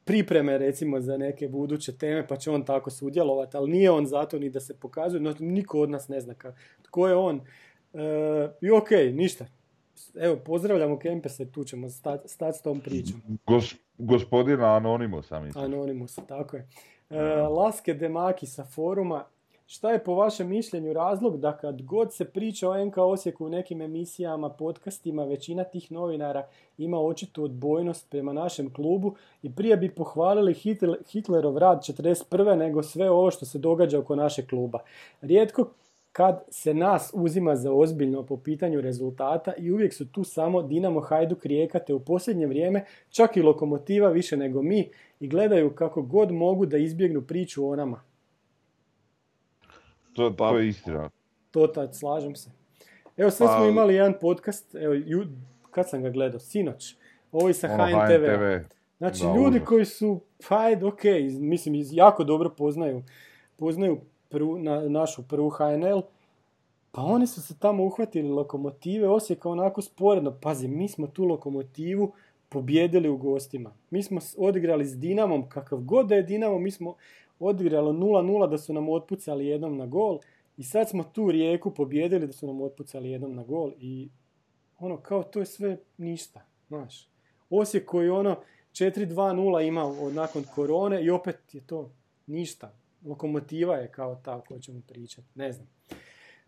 pripreme 0.08 0.58
recimo 0.58 1.00
za 1.02 1.18
neke 1.18 1.48
buduće 1.48 1.98
teme 1.98 2.28
pa 2.28 2.36
će 2.36 2.52
on 2.52 2.66
tako 2.66 2.90
sudjelovati, 2.90 3.58
ali 3.58 3.72
nije 3.72 3.92
on 3.92 4.06
zato 4.06 4.40
ni 4.40 4.50
da 4.50 4.60
se 4.60 4.80
pokazuje, 4.80 5.22
no, 5.22 5.36
niko 5.40 5.80
od 5.80 5.90
nas 5.90 6.08
ne 6.08 6.22
zna 6.22 6.34
ka, 6.34 6.54
tko 6.82 7.08
je 7.08 7.16
on. 7.16 7.42
E, 7.94 8.00
I 8.62 8.72
ok, 8.72 8.90
ništa. 9.14 9.46
evo, 10.16 10.36
pozdravljamo 10.36 11.00
Kempese, 11.00 11.52
tu 11.52 11.64
ćemo 11.64 11.90
stati 11.90 12.28
stat 12.28 12.56
s 12.56 12.62
tom 12.62 12.80
pričom. 12.80 13.22
Gos, 13.48 13.76
gospodina 13.98 14.76
Anonimusa, 14.76 15.40
mislim. 15.40 15.66
Anonimusa, 15.66 16.22
tako 16.22 16.58
je. 16.58 16.68
E, 17.10 17.22
Laske 17.42 17.94
Demaki 17.94 18.46
sa 18.46 18.66
foruma, 18.66 19.26
Šta 19.70 19.92
je 19.92 20.04
po 20.04 20.16
vašem 20.16 20.48
mišljenju 20.48 20.94
razlog 20.94 21.40
da 21.40 21.58
kad 21.58 21.82
god 21.82 22.14
se 22.14 22.26
priča 22.26 22.70
o 22.70 22.86
NK 22.86 22.98
Osijeku 22.98 23.46
u 23.46 23.50
nekim 23.50 23.82
emisijama, 23.82 24.50
podcastima, 24.50 25.24
većina 25.24 25.64
tih 25.64 25.92
novinara 25.92 26.48
ima 26.78 27.00
očitu 27.00 27.44
odbojnost 27.44 28.10
prema 28.10 28.34
našem 28.34 28.74
klubu 28.74 29.16
i 29.44 29.56
prije 29.56 29.78
bi 29.78 29.96
pohvalili 29.96 30.54
Hitlerov 31.12 31.58
rad 31.58 31.80
41. 31.80 32.56
nego 32.56 32.84
sve 32.84 33.10
ovo 33.10 33.32
što 33.32 33.46
se 33.46 33.60
događa 33.60 34.00
oko 34.00 34.16
našeg 34.16 34.48
kluba. 34.48 34.80
Rijetko 35.22 35.70
kad 36.12 36.44
se 36.50 36.74
nas 36.74 37.12
uzima 37.14 37.56
za 37.56 37.74
ozbiljno 37.74 38.24
po 38.24 38.38
pitanju 38.38 38.82
rezultata 38.82 39.54
i 39.58 39.72
uvijek 39.72 39.94
su 39.94 40.12
tu 40.12 40.24
samo 40.24 40.62
Dinamo, 40.62 41.00
Hajduk, 41.00 41.46
Rijeka 41.46 41.80
te 41.80 41.94
u 41.94 42.00
posljednje 42.00 42.48
vrijeme 42.48 42.86
čak 43.10 43.38
i 43.38 43.42
lokomotiva 43.42 44.10
više 44.10 44.38
nego 44.38 44.62
mi 44.62 44.90
i 45.20 45.28
gledaju 45.28 45.76
kako 45.76 46.02
god 46.02 46.32
mogu 46.32 46.66
da 46.66 46.78
izbjegnu 46.78 47.22
priču 47.22 47.70
o 47.70 47.76
nama. 47.76 48.02
To, 50.18 50.36
pa, 50.38 50.50
to 50.50 50.58
je 50.58 50.68
istina. 50.68 51.10
To 51.52 51.68
tad, 51.68 51.96
slažem 51.96 52.36
se. 52.36 52.52
Evo 53.18 53.30
sad 53.30 53.48
smo 53.48 53.58
pa- 53.58 53.68
imali 53.68 53.96
jedan 53.96 54.14
podcast, 54.22 54.76
evo, 54.76 54.94
ju, 54.94 55.28
kad 55.72 55.90
sam 55.90 56.04
ga 56.04 56.10
gledao, 56.10 56.40
sinoć, 56.40 56.96
ovo 57.32 57.54
sa 57.54 57.68
ono, 57.72 57.86
HNTV. 57.86 58.26
Znači, 58.98 59.24
ljudi 59.24 59.60
koji 59.60 59.86
su, 59.86 60.22
pa 60.50 60.60
ajde, 60.60 60.86
ok, 60.86 61.04
mislim, 61.40 61.84
jako 61.92 62.24
dobro 62.24 62.50
poznaju, 62.50 63.04
poznaju 63.56 64.00
prvu, 64.30 64.60
na, 64.60 64.82
našu 64.90 65.28
prvu 65.28 65.50
HNL, 65.50 66.02
pa 66.92 67.02
oni 67.02 67.28
su 67.28 67.42
se 67.42 67.60
tamo 67.60 67.86
uhvatili 67.86 68.30
lokomotive 68.30 69.08
Osijeka 69.10 69.50
onako 69.50 69.82
sporedno. 69.82 70.38
Pazi, 70.42 70.68
mi 70.68 70.88
smo 70.88 71.08
tu 71.08 71.26
lokomotivu 71.26 72.14
pobjedili 72.50 73.10
u 73.10 73.18
gostima. 73.18 73.74
Mi 73.90 74.04
smo 74.04 74.20
odigrali 74.38 74.86
s 74.86 74.98
Dinamom, 74.98 75.50
kakav 75.50 75.80
god 75.80 76.08
da 76.08 76.16
je 76.16 76.24
Dinamo, 76.24 76.60
mi 76.60 76.72
smo 76.72 76.96
odigralo 77.40 77.92
0-0 77.92 78.50
da 78.50 78.58
su 78.58 78.74
nam 78.74 78.90
otpucali 78.90 79.48
jednom 79.48 79.78
na 79.78 79.86
gol 79.86 80.20
i 80.58 80.64
sad 80.64 80.90
smo 80.90 81.04
tu 81.04 81.32
rijeku 81.32 81.72
pobjedili 81.72 82.28
da 82.28 82.34
su 82.34 82.48
nam 82.48 82.62
otpucali 82.62 83.10
jednom 83.10 83.36
na 83.36 83.44
gol 83.44 83.72
i 83.80 84.10
ono 84.80 84.98
kao 84.98 85.24
to 85.24 85.40
je 85.40 85.46
sve 85.46 85.78
ništa, 85.98 86.42
znaš. 86.68 87.08
Osijek 87.50 87.86
koji 87.86 88.10
ono 88.10 88.36
4-2-0 88.72 89.68
ima 89.68 89.86
od, 89.86 90.14
nakon 90.14 90.44
korone 90.56 91.04
i 91.04 91.10
opet 91.10 91.56
je 91.56 91.62
to 91.62 91.90
ništa. 92.28 92.74
Lokomotiva 93.06 93.76
je 93.76 93.92
kao 93.92 94.16
ta 94.16 94.36
o 94.36 94.42
kojoj 94.42 94.62
ćemo 94.62 94.82
pričati, 94.88 95.28
ne 95.36 95.52
znam. 95.52 95.68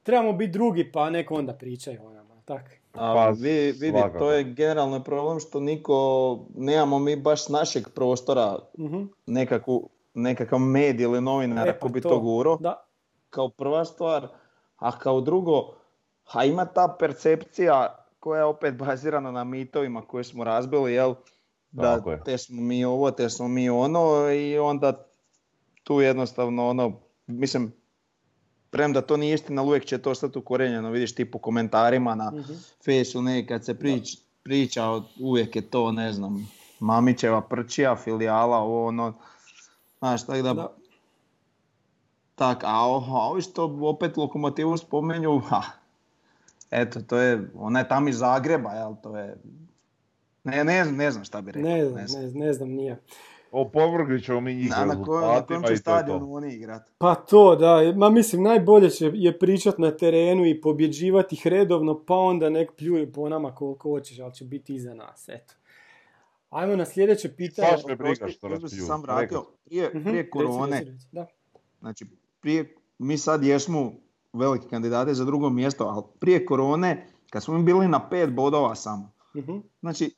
Trebamo 0.03 0.33
biti 0.33 0.51
drugi 0.51 0.91
pa 0.91 1.09
neko 1.09 1.35
onda 1.35 1.53
pričaju 1.53 2.05
o 2.05 2.13
nama, 2.13 2.35
tak. 2.45 2.79
A 2.93 3.13
pa, 3.13 3.29
vi, 3.29 3.71
vidi, 3.71 4.01
to 4.19 4.31
je 4.31 4.43
generalno 4.43 5.03
problem 5.03 5.39
što 5.39 5.59
niko, 5.59 6.39
nemamo 6.55 6.99
mi 6.99 7.15
baš 7.15 7.49
našeg 7.49 7.89
prostora 7.95 8.59
uh 8.77 9.05
nekakvu 9.25 9.89
nekakav 10.21 10.59
medij 10.59 11.03
ili 11.03 11.21
novinar 11.21 11.67
e, 11.67 11.79
pa 11.79 11.87
bi 11.87 12.01
to, 12.01 12.19
guro. 12.19 12.57
Da. 12.57 12.85
Kao 13.29 13.49
prva 13.49 13.85
stvar. 13.85 14.27
A 14.77 14.99
kao 14.99 15.21
drugo, 15.21 15.73
a 16.33 16.45
ima 16.45 16.65
ta 16.65 16.95
percepcija 16.99 18.05
koja 18.19 18.37
je 18.37 18.45
opet 18.45 18.75
bazirana 18.75 19.31
na 19.31 19.43
mitovima 19.43 20.01
koje 20.01 20.23
smo 20.23 20.43
razbili, 20.43 20.93
jel? 20.93 21.15
Da 21.71 22.23
te 22.25 22.37
smo 22.37 22.61
mi 22.61 22.85
ovo, 22.85 23.11
te 23.11 23.29
smo 23.29 23.47
mi 23.47 23.69
ono 23.69 24.31
i 24.31 24.57
onda 24.57 25.05
tu 25.83 26.01
jednostavno 26.01 26.69
ono, 26.69 26.91
mislim, 27.27 27.73
premda 28.69 29.01
to 29.01 29.17
nije 29.17 29.33
istina, 29.33 29.63
uvijek 29.63 29.85
će 29.85 29.97
to 29.97 30.11
ostati 30.11 30.39
ukorenjeno, 30.39 30.89
vidiš 30.89 31.15
ti 31.15 31.31
po 31.31 31.39
komentarima 31.39 32.15
na 32.15 32.31
uh 32.35 32.45
Facebooku, 32.85 33.21
ne, 33.21 33.47
kad 33.47 33.65
se 33.65 33.79
prič, 33.79 34.17
priča, 34.43 34.83
uvijek 35.19 35.55
je 35.55 35.61
to, 35.61 35.91
ne 35.91 36.13
znam, 36.13 36.49
Mamićeva 36.79 37.41
prčija, 37.41 37.95
filijala, 37.95 38.57
ovo 38.57 38.87
ono, 38.87 39.13
Znaš, 39.99 40.25
tako 40.25 40.41
da... 40.41 40.53
da. 40.53 40.75
Tak, 42.35 42.63
a 42.63 42.85
ovi 43.29 43.41
što 43.41 43.79
opet 43.81 44.17
lokomotivu 44.17 44.77
spomenju, 44.77 45.39
ha, 45.39 45.61
eto, 46.71 47.01
to 47.01 47.17
je, 47.17 47.51
ona 47.55 47.79
je 47.79 47.87
tam 47.87 48.07
iz 48.07 48.17
Zagreba, 48.17 48.71
jel, 48.71 48.95
to 49.03 49.17
je, 49.17 49.37
ne, 50.43 50.63
ne, 50.63 50.85
ne 50.85 51.11
znam 51.11 51.23
šta 51.23 51.41
bi 51.41 51.51
rekao. 51.51 51.71
Ne 51.71 51.85
znam, 51.85 52.05
ne, 52.21 52.45
ne 52.45 52.53
znam, 52.53 52.69
nije. 52.69 53.01
Opovrgli 53.51 54.23
ćemo 54.23 54.41
mi 54.41 54.55
njih 54.55 54.69
na, 54.69 55.03
kojem 55.47 55.63
će 55.63 55.75
stadionu 55.75 56.33
oni 56.33 56.53
igrati? 56.53 56.91
Pa 56.97 57.15
to, 57.15 57.55
da. 57.55 57.93
Ma 57.95 58.09
mislim, 58.09 58.43
najbolje 58.43 58.89
će 58.89 59.11
je 59.13 59.39
pričat 59.39 59.77
na 59.77 59.91
terenu 59.91 60.45
i 60.45 60.61
pobjeđivati 60.61 61.35
ih 61.35 61.47
redovno, 61.47 62.03
pa 62.05 62.15
onda 62.15 62.49
nek 62.49 62.71
pljuju 62.77 63.13
po 63.13 63.29
nama 63.29 63.55
koliko 63.55 63.89
hoćeš, 63.89 64.19
ali 64.19 64.33
će 64.33 64.45
biti 64.45 64.75
iza 64.75 64.93
nas, 64.93 65.29
eto. 65.29 65.53
Ajmo 66.49 66.75
na 66.75 66.85
sljedeće 66.85 67.35
pitanje. 67.35 67.67
Baš 67.71 67.85
me 67.85 67.95
briga 67.95 68.27
što 68.27 68.69
sam 68.69 69.01
vratio. 69.01 69.45
Prije, 69.65 69.91
mhm, 69.95 70.09
prije 70.09 70.29
korone, 70.29 70.97
da. 71.11 71.25
znači 71.79 72.05
prije, 72.41 72.75
mi 72.97 73.17
sad 73.17 73.43
jesmo 73.43 73.93
veliki 74.33 74.67
kandidati 74.67 75.15
za 75.15 75.25
drugo 75.25 75.49
mjesto, 75.49 75.83
ali 75.83 76.03
prije 76.19 76.45
korone, 76.45 77.07
kad 77.29 77.43
smo 77.43 77.57
mi 77.57 77.63
bili 77.63 77.87
na 77.87 78.09
pet 78.09 78.33
bodova 78.33 78.75
samo, 78.75 79.11
uh 79.33 79.61
znači 79.79 80.15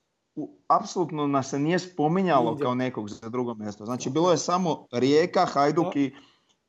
apsolutno 0.68 1.28
nas 1.28 1.50
se 1.50 1.60
nije 1.60 1.80
spominjalo 1.80 2.58
kao 2.58 2.76
nekog 2.76 3.10
za 3.10 3.30
drugo 3.30 3.54
mjesto. 3.54 3.86
Znači 3.86 4.10
bilo 4.10 4.32
je 4.32 4.38
samo 4.38 4.86
Rijeka, 4.92 5.46
Hajduk 5.46 5.96
i, 5.96 6.16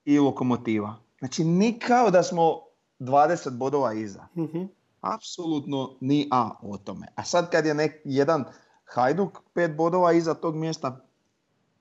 i 0.05 0.19
Lokomotiva. 0.19 0.97
Znači 1.19 1.45
nikao 1.45 2.11
da 2.11 2.23
smo 2.23 2.61
20 2.99 3.57
bodova 3.57 3.93
iza. 3.93 4.27
uh 4.35 4.67
Apsolutno 5.01 5.97
ni 6.01 6.29
A 6.31 6.51
o 6.63 6.77
tome. 6.77 7.07
A 7.15 7.25
sad 7.25 7.51
kad 7.51 7.67
je 7.67 7.75
nek, 7.75 7.93
jedan 8.05 8.45
Hajduk 8.95 9.39
pet 9.55 9.77
bodova 9.77 10.13
iza 10.13 10.35
tog 10.35 10.57
mjesta. 10.57 11.01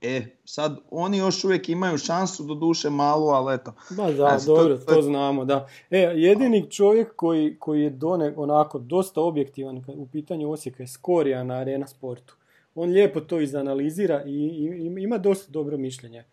E, 0.01 0.22
sad 0.46 0.77
oni 0.91 1.18
još 1.18 1.44
uvijek 1.44 1.70
imaju 1.70 1.98
šansu, 1.98 2.44
do 2.44 2.56
duše 2.56 2.89
malu, 2.89 3.27
ali 3.27 3.56
eto. 3.56 3.74
Ba 3.89 4.12
da, 4.12 4.39
dobro, 4.46 4.77
to, 4.77 4.94
to, 4.96 5.01
znamo, 5.01 5.46
da. 5.46 5.68
E, 5.89 6.00
jedini 6.00 6.72
čovjek 6.72 7.15
koji, 7.15 7.56
koji 7.60 7.82
je 7.82 7.89
done, 7.89 8.34
onako 8.38 8.80
dosta 8.80 9.22
objektivan 9.22 9.84
u 9.88 10.08
pitanju 10.08 10.51
Osijeka 10.51 10.84
je 10.84 10.88
Skorija 10.88 11.44
na 11.44 11.53
Arena 11.53 11.88
Sportu. 11.88 12.36
On 12.75 12.89
lijepo 12.89 13.20
to 13.20 13.39
izanalizira 13.39 14.24
i, 14.25 14.30
i 14.30 15.03
ima 15.03 15.18
dosta 15.18 15.51
dobro 15.51 15.77
mišljenje. 15.77 16.24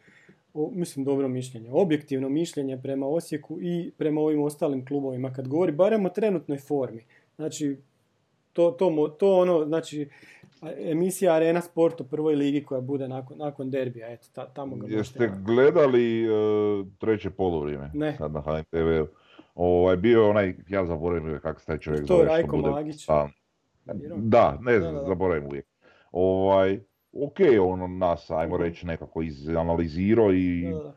O, 0.55 0.71
mislim 0.75 1.05
dobro 1.05 1.29
mišljenje, 1.29 1.71
objektivno 1.73 2.29
mišljenje 2.29 2.81
prema 2.83 3.07
Osijeku 3.07 3.59
i 3.61 3.91
prema 3.99 4.21
ovim 4.21 4.43
ostalim 4.43 4.87
klubovima 4.87 5.33
kad 5.33 5.49
govori 5.49 5.73
barem 5.73 6.07
o 6.07 6.09
trenutnoj 6.09 6.59
formi. 6.59 7.05
Znači, 7.37 7.77
to, 8.53 8.71
to, 8.71 9.17
to 9.19 9.37
ono, 9.39 9.65
znači, 9.65 10.09
emisija 10.79 11.35
Arena 11.35 11.61
Sport 11.61 12.01
u 12.01 12.05
prvoj 12.05 12.35
ligi 12.35 12.65
koja 12.65 12.81
bude 12.81 13.09
nakon, 13.09 13.39
nakon 13.39 13.71
derbija. 13.71 14.13
Eto, 14.13 14.27
ta, 14.33 14.49
tamo 14.49 14.77
ga 14.77 14.87
Jeste 14.89 15.33
gledali 15.45 16.31
uh, 16.31 16.87
treće 16.99 17.31
polovrijeme? 17.31 17.91
Ne. 17.95 18.17
Sad 18.17 18.33
na 18.33 18.41
HNTV. 18.41 19.13
Ovaj, 19.55 19.97
bio 19.97 20.31
onaj, 20.31 20.55
ja 20.69 20.87
zaboravim 20.87 21.41
kako 21.43 21.61
se 21.61 21.67
taj 21.67 21.79
čovjek 21.79 22.07
to 22.07 22.15
zove. 22.15 22.27
To 22.27 22.29
Rajko 22.29 22.57
bude, 22.57 22.71
Magić. 22.71 23.07
da, 24.17 24.59
ne 24.61 24.81
znam, 24.81 25.07
zaboravim 25.07 25.47
uvijek. 25.47 25.67
Ovaj, 26.13 26.81
ok, 27.13 27.37
on 27.63 27.99
nas, 27.99 28.31
ajmo 28.31 28.57
reći, 28.57 28.87
nekako 28.87 29.23
izanalizirao 29.23 30.33
i 30.33 30.71
da, 30.73 30.79
da. 30.79 30.95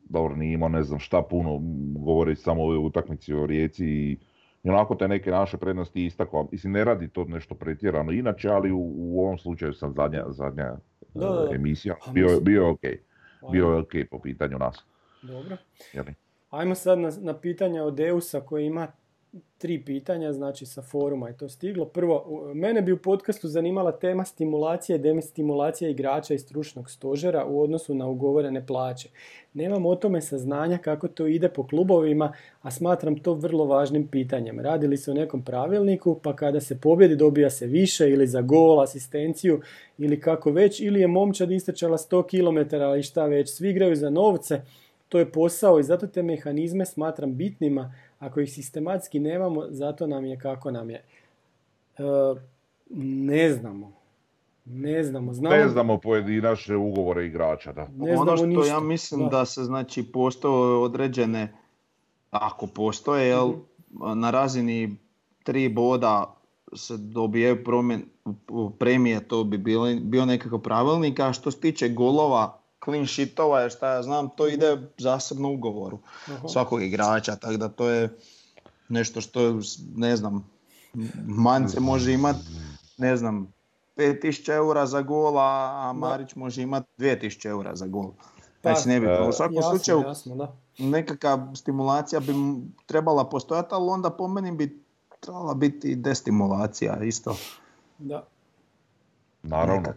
dobro, 0.00 0.36
nije 0.36 0.52
imao 0.54 0.68
ne 0.68 0.82
znam 0.82 0.98
šta 0.98 1.22
puno, 1.22 1.60
govori 1.98 2.36
samo 2.36 2.62
o 2.62 2.80
utakmici 2.80 3.34
o 3.34 3.46
Rijeci 3.46 3.86
i 3.86 4.18
i 4.64 4.68
onako 4.70 4.94
te 4.94 5.08
neke 5.08 5.30
naše 5.30 5.56
prednosti 5.56 6.06
istakao. 6.06 6.48
Mislim, 6.52 6.72
ne 6.72 6.84
radi 6.84 7.08
to 7.08 7.24
nešto 7.24 7.54
pretjerano 7.54 8.12
inače, 8.12 8.48
ali 8.48 8.72
u, 8.72 8.92
u 8.96 9.20
ovom 9.20 9.38
slučaju 9.38 9.72
sam 9.72 9.92
zadnja, 9.92 10.24
zadnja 10.28 10.76
da, 11.14 11.48
emisija. 11.54 11.94
Pa 12.06 12.12
bio, 12.12 12.40
bio 12.40 12.62
je 12.62 12.68
ok. 12.68 12.80
Bio 13.52 13.68
je 13.68 13.76
ok 13.76 13.92
po 14.10 14.18
pitanju 14.18 14.58
nas. 14.58 14.84
Dobro. 15.22 15.56
Jeli? 15.92 16.14
Ajmo 16.50 16.74
sad 16.74 16.98
na, 16.98 17.10
na 17.20 17.34
pitanja 17.34 17.82
od 17.82 17.94
Deusa 17.94 18.40
koji 18.40 18.66
ima 18.66 18.88
tri 19.58 19.84
pitanja, 19.84 20.32
znači 20.32 20.66
sa 20.66 20.82
foruma 20.82 21.28
je 21.28 21.36
to 21.36 21.48
stiglo. 21.48 21.84
Prvo, 21.84 22.42
mene 22.54 22.82
bi 22.82 22.92
u 22.92 22.98
podcastu 22.98 23.48
zanimala 23.48 23.92
tema 23.92 24.24
stimulacije 24.24 24.96
i 24.96 24.98
demistimulacije 24.98 25.90
igrača 25.90 26.34
i 26.34 26.38
stručnog 26.38 26.90
stožera 26.90 27.44
u 27.44 27.62
odnosu 27.62 27.94
na 27.94 28.06
ugovorene 28.06 28.66
plaće. 28.66 29.08
Nemam 29.54 29.86
o 29.86 29.96
tome 29.96 30.20
saznanja 30.20 30.78
kako 30.78 31.08
to 31.08 31.26
ide 31.26 31.48
po 31.48 31.66
klubovima, 31.66 32.32
a 32.62 32.70
smatram 32.70 33.18
to 33.18 33.34
vrlo 33.34 33.64
važnim 33.64 34.08
pitanjem. 34.08 34.60
Radi 34.60 34.86
li 34.86 34.96
se 34.96 35.10
o 35.10 35.14
nekom 35.14 35.42
pravilniku, 35.42 36.20
pa 36.22 36.36
kada 36.36 36.60
se 36.60 36.80
pobjedi 36.80 37.16
dobija 37.16 37.50
se 37.50 37.66
više 37.66 38.10
ili 38.10 38.26
za 38.26 38.40
gol, 38.40 38.80
asistenciju 38.80 39.60
ili 39.98 40.20
kako 40.20 40.50
već, 40.50 40.80
ili 40.80 41.00
je 41.00 41.06
momčad 41.06 41.50
istračala 41.50 41.98
100 41.98 42.22
km, 42.28 42.74
ali 42.82 43.02
šta 43.02 43.26
već, 43.26 43.50
svi 43.50 43.70
igraju 43.70 43.96
za 43.96 44.10
novce, 44.10 44.60
to 45.08 45.18
je 45.18 45.32
posao 45.32 45.78
i 45.78 45.82
zato 45.82 46.06
te 46.06 46.22
mehanizme 46.22 46.86
smatram 46.86 47.36
bitnima, 47.36 47.94
ako 48.24 48.40
ih 48.40 48.52
sistematski 48.52 49.18
nemamo, 49.18 49.64
zato 49.68 50.06
nam 50.06 50.24
je 50.24 50.38
kako 50.38 50.70
nam 50.70 50.90
je. 50.90 51.04
E, 51.98 52.02
ne 52.96 53.52
znamo. 53.52 53.92
Ne 54.64 55.04
znamo. 55.04 55.32
Znamo... 55.32 55.56
Ne 55.56 55.68
znamo 55.68 55.98
pojedinačne 55.98 56.76
ugovore 56.76 57.26
igrača. 57.26 57.72
Da. 57.72 57.88
Ne 57.96 58.16
ono 58.16 58.36
što 58.36 58.46
ništa. 58.46 58.66
ja 58.66 58.80
mislim 58.80 59.28
da. 59.28 59.44
se 59.44 59.64
znači 59.64 60.02
postoje 60.12 60.76
određene, 60.76 61.52
ako 62.30 62.66
postoje, 62.66 63.28
jel, 63.28 63.48
mhm. 63.48 64.20
na 64.20 64.30
razini 64.30 64.96
tri 65.42 65.68
boda 65.68 66.34
se 66.74 66.96
dobijaju 66.96 67.64
premije, 68.78 69.28
to 69.28 69.44
bi 69.44 69.58
bilo, 69.58 69.94
bio 70.00 70.26
nekakav 70.26 70.58
pravilnik, 70.58 71.20
a 71.20 71.32
što 71.32 71.50
se 71.50 71.60
tiče 71.60 71.88
golova, 71.88 72.58
clean 72.84 73.06
sheetova, 73.06 73.60
jer 73.60 73.70
šta 73.70 73.94
ja 73.94 74.02
znam, 74.02 74.28
to 74.36 74.48
ide 74.48 74.78
zasebno 74.98 75.50
ugovoru 75.50 75.98
svakog 76.48 76.82
igrača, 76.82 77.36
tako 77.36 77.56
da 77.56 77.68
to 77.68 77.88
je 77.88 78.18
nešto 78.88 79.20
što, 79.20 79.60
ne 79.96 80.16
znam, 80.16 80.50
Mance 81.26 81.80
može 81.80 82.12
imati, 82.12 82.38
ne 82.98 83.16
znam, 83.16 83.52
5000 83.96 84.52
eura 84.52 84.86
za 84.86 85.02
gol, 85.02 85.38
a 85.38 85.92
Marić 85.96 86.34
može 86.34 86.62
imati 86.62 86.86
2000 86.98 87.48
eura 87.48 87.76
za 87.76 87.86
gol. 87.86 88.12
Pa, 88.62 88.74
znači 88.74 88.88
ne 88.88 89.28
U 89.28 89.32
svakom 89.32 89.62
slučaju 89.62 90.04
nekakva 90.78 91.52
stimulacija 91.54 92.20
bi 92.20 92.32
trebala 92.86 93.28
postojati, 93.28 93.68
ali 93.70 93.90
onda 93.90 94.10
po 94.10 94.28
meni 94.28 94.52
bi 94.52 94.84
trebala 95.20 95.54
biti 95.54 95.96
destimulacija 95.96 97.04
isto. 97.04 97.36
Da. 97.98 98.26
Naravno. 99.42 99.92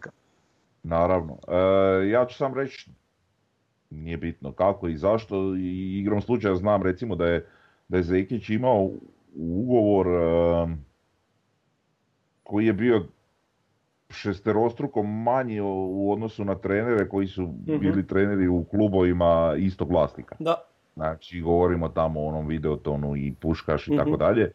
Naravno. 0.88 1.38
E, 1.48 2.10
ja 2.10 2.25
ću 2.25 2.36
sam 2.36 2.53
reći, 2.53 2.91
nije 3.89 4.17
bitno 4.17 4.51
kako 4.51 4.88
i 4.88 4.98
zašto, 4.98 5.56
i 5.56 6.00
igrom 6.00 6.22
slučaja 6.22 6.56
znam 6.56 6.84
recimo 6.84 7.15
da 7.15 7.25
je, 7.25 7.46
da 7.88 7.98
je 7.98 8.03
Zekić 8.03 8.50
imao 8.50 8.89
ugovor 9.36 10.08
e, 10.08 10.67
koji 12.44 12.65
je 12.65 12.74
bio 12.74 13.06
šesterostruko 14.10 15.03
manji 15.03 15.62
u 15.62 16.12
odnosu 16.12 16.46
na 16.46 16.56
trenere 16.56 17.10
koji 17.10 17.27
su 17.27 17.41
mhm. 17.41 17.79
bili 17.79 18.08
treneri 18.08 18.48
u 18.48 18.63
klubovima 18.63 19.56
istog 19.58 19.91
vlasnika. 19.91 20.36
Da. 20.39 20.56
Znači, 20.96 21.41
govorimo 21.41 21.89
tamo 21.89 22.20
o 22.20 22.27
onom 22.27 22.48
videotonu 22.48 23.15
i 23.15 23.34
puškaš 23.41 23.88
i 23.88 23.96
tako 23.98 24.10
mhm. 24.10 24.20
dalje. 24.20 24.44
E, 24.44 24.51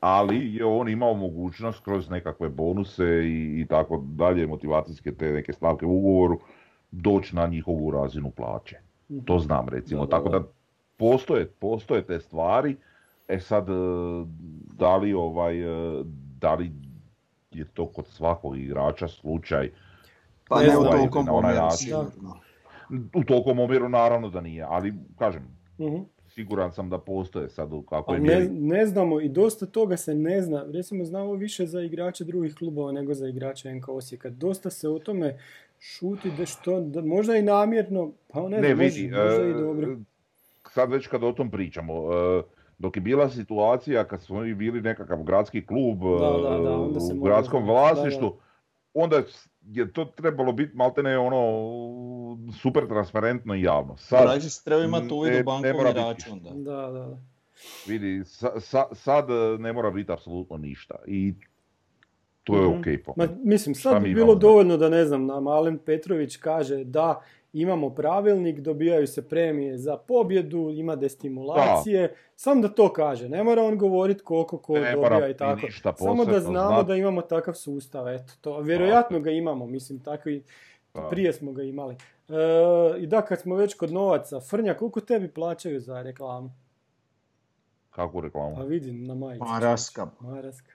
ali 0.00 0.54
je 0.54 0.64
on 0.64 0.88
imao 0.88 1.14
mogućnost 1.14 1.84
kroz 1.84 2.10
nekakve 2.10 2.48
bonuse 2.48 3.04
i, 3.04 3.60
i 3.60 3.66
tako 3.68 4.04
dalje, 4.06 4.46
motivacijske 4.46 5.14
te 5.14 5.32
neke 5.32 5.52
stavke 5.52 5.86
u 5.86 5.98
ugovoru, 5.98 6.40
doći 6.90 7.36
na 7.36 7.46
njihovu 7.46 7.90
razinu 7.90 8.30
plaće. 8.30 8.76
To 9.24 9.38
znam 9.38 9.68
recimo. 9.68 10.06
tako 10.06 10.28
da 10.28 10.42
postoje, 10.96 11.46
postoje 11.46 12.06
te 12.06 12.20
stvari. 12.20 12.76
E 13.28 13.40
sad, 13.40 13.68
e, 13.68 13.72
da 14.72 14.96
li 14.96 15.14
ovaj, 15.14 15.60
e, 15.60 16.02
da 16.40 16.54
li 16.54 16.72
je 17.50 17.64
to 17.64 17.86
kod 17.86 18.06
svakog 18.06 18.58
igrača 18.58 19.08
slučaj? 19.08 19.70
Pa 20.48 20.62
ne, 20.62 20.78
u 20.78 20.82
tolikom 20.82 21.28
omjeru, 21.28 21.66
U 23.14 23.24
tolikom 23.24 23.58
omjeru 23.58 23.88
naravno 23.88 24.28
da 24.28 24.40
nije, 24.40 24.64
ali 24.68 24.94
kažem, 25.18 25.42
uh 25.78 26.02
siguran 26.38 26.72
sam 26.72 26.90
da 26.90 26.98
postoje 26.98 27.48
sad 27.48 27.72
u 27.72 27.82
kako 27.82 28.14
je 28.14 28.20
ne, 28.20 28.48
ne 28.50 28.86
znamo 28.86 29.20
i 29.20 29.28
dosta 29.28 29.66
toga 29.66 29.96
se 29.96 30.14
ne 30.14 30.42
zna. 30.42 30.64
Recimo 30.72 31.04
znamo 31.04 31.32
više 31.34 31.66
za 31.66 31.80
igrače 31.80 32.24
drugih 32.24 32.54
klubova 32.54 32.92
nego 32.92 33.14
za 33.14 33.28
igrače 33.28 33.74
NK 33.74 33.88
Osijeka. 33.88 34.30
Dosta 34.30 34.70
se 34.70 34.88
o 34.88 34.98
tome 34.98 35.38
šuti 35.80 36.30
da 36.38 36.46
što, 36.46 36.80
da 36.80 37.02
možda 37.02 37.36
i 37.36 37.42
namjerno, 37.42 38.12
pa 38.28 38.48
ne, 38.48 38.60
ne 38.60 38.74
vidi, 38.74 39.10
možda, 39.10 39.44
i 39.44 39.50
e, 39.50 39.54
dobro. 39.54 39.96
Sad 40.70 40.90
već 40.90 41.06
kad 41.06 41.24
o 41.24 41.32
tom 41.32 41.50
pričamo, 41.50 41.94
e, 41.94 42.42
dok 42.78 42.96
je 42.96 43.00
bila 43.00 43.28
situacija 43.30 44.04
kad 44.04 44.22
smo 44.22 44.40
bili 44.40 44.80
nekakav 44.80 45.22
gradski 45.22 45.66
klub 45.66 45.98
da, 46.20 46.48
da, 46.48 46.58
da, 46.58 46.76
u 47.14 47.24
gradskom 47.24 47.66
vlasništvu, 47.66 48.36
onda 48.94 49.22
je 49.62 49.92
to 49.92 50.04
trebalo 50.04 50.52
biti 50.52 50.76
maltene 50.76 51.18
ono 51.18 51.38
super 52.62 52.88
transparentno 52.88 53.54
i 53.54 53.62
javno. 53.62 53.96
Sad, 53.96 54.26
Rađe 54.26 54.50
se 54.50 54.64
treba 54.64 54.84
imati 54.84 55.14
uvid 55.14 55.40
u 55.40 55.44
bankovni 55.44 55.92
račun. 55.92 56.40
Da. 56.42 56.50
Da, 56.50 56.90
da, 56.90 57.18
Vidi, 57.86 58.24
sa, 58.60 58.86
sad 58.92 59.26
ne 59.58 59.72
mora 59.72 59.90
biti 59.90 60.12
apsolutno 60.12 60.56
ništa 60.56 60.94
i 61.06 61.34
to 62.44 62.56
je 62.56 62.68
mm 62.68 62.78
ok. 62.78 63.16
Ma, 63.16 63.28
mislim, 63.44 63.74
sad 63.74 64.02
bi 64.02 64.14
bilo 64.14 64.34
dovoljno 64.34 64.76
da 64.76 64.88
ne 64.88 65.04
znam, 65.04 65.26
nam 65.26 65.46
Alen 65.46 65.78
Petrović 65.78 66.36
kaže 66.36 66.84
da 66.84 67.22
imamo 67.52 67.90
pravilnik, 67.90 68.60
dobijaju 68.60 69.06
se 69.06 69.28
premije 69.28 69.78
za 69.78 69.96
pobjedu, 69.96 70.70
ima 70.70 70.96
destimulacije, 70.96 72.14
sam 72.36 72.62
da 72.62 72.68
to 72.68 72.92
kaže, 72.92 73.28
ne 73.28 73.44
mora 73.44 73.62
on 73.62 73.78
govoriti 73.78 74.24
koliko 74.24 74.58
ko 74.58 74.78
ne 74.78 74.92
dobija 74.92 75.28
i 75.28 75.36
tako, 75.36 75.66
samo 75.96 76.24
da 76.24 76.40
znamo 76.40 76.82
da 76.82 76.96
imamo 76.96 77.22
takav 77.22 77.54
sustav, 77.54 78.08
eto, 78.08 78.32
to, 78.40 78.60
vjerojatno 78.60 79.20
ga 79.20 79.30
imamo, 79.30 79.66
mislim, 79.66 80.00
tako 80.00 80.30
i 80.30 80.42
prije 81.10 81.32
smo 81.32 81.52
ga 81.52 81.62
imali. 81.62 81.96
E, 82.28 82.98
I 82.98 83.06
da, 83.06 83.22
kad 83.22 83.40
smo 83.40 83.56
već 83.56 83.74
kod 83.74 83.92
novaca, 83.92 84.40
Frnja, 84.40 84.74
koliko 84.74 85.00
tebi 85.00 85.28
plaćaju 85.28 85.80
za 85.80 86.02
reklamu? 86.02 86.50
Kakvu 87.90 88.20
reklamu? 88.20 88.56
Pa 88.56 88.62
vidim 88.62 89.06
na 89.06 89.14
majicu. 89.14 89.44
Maraska. 89.44 90.06
Maraska. 90.20 90.72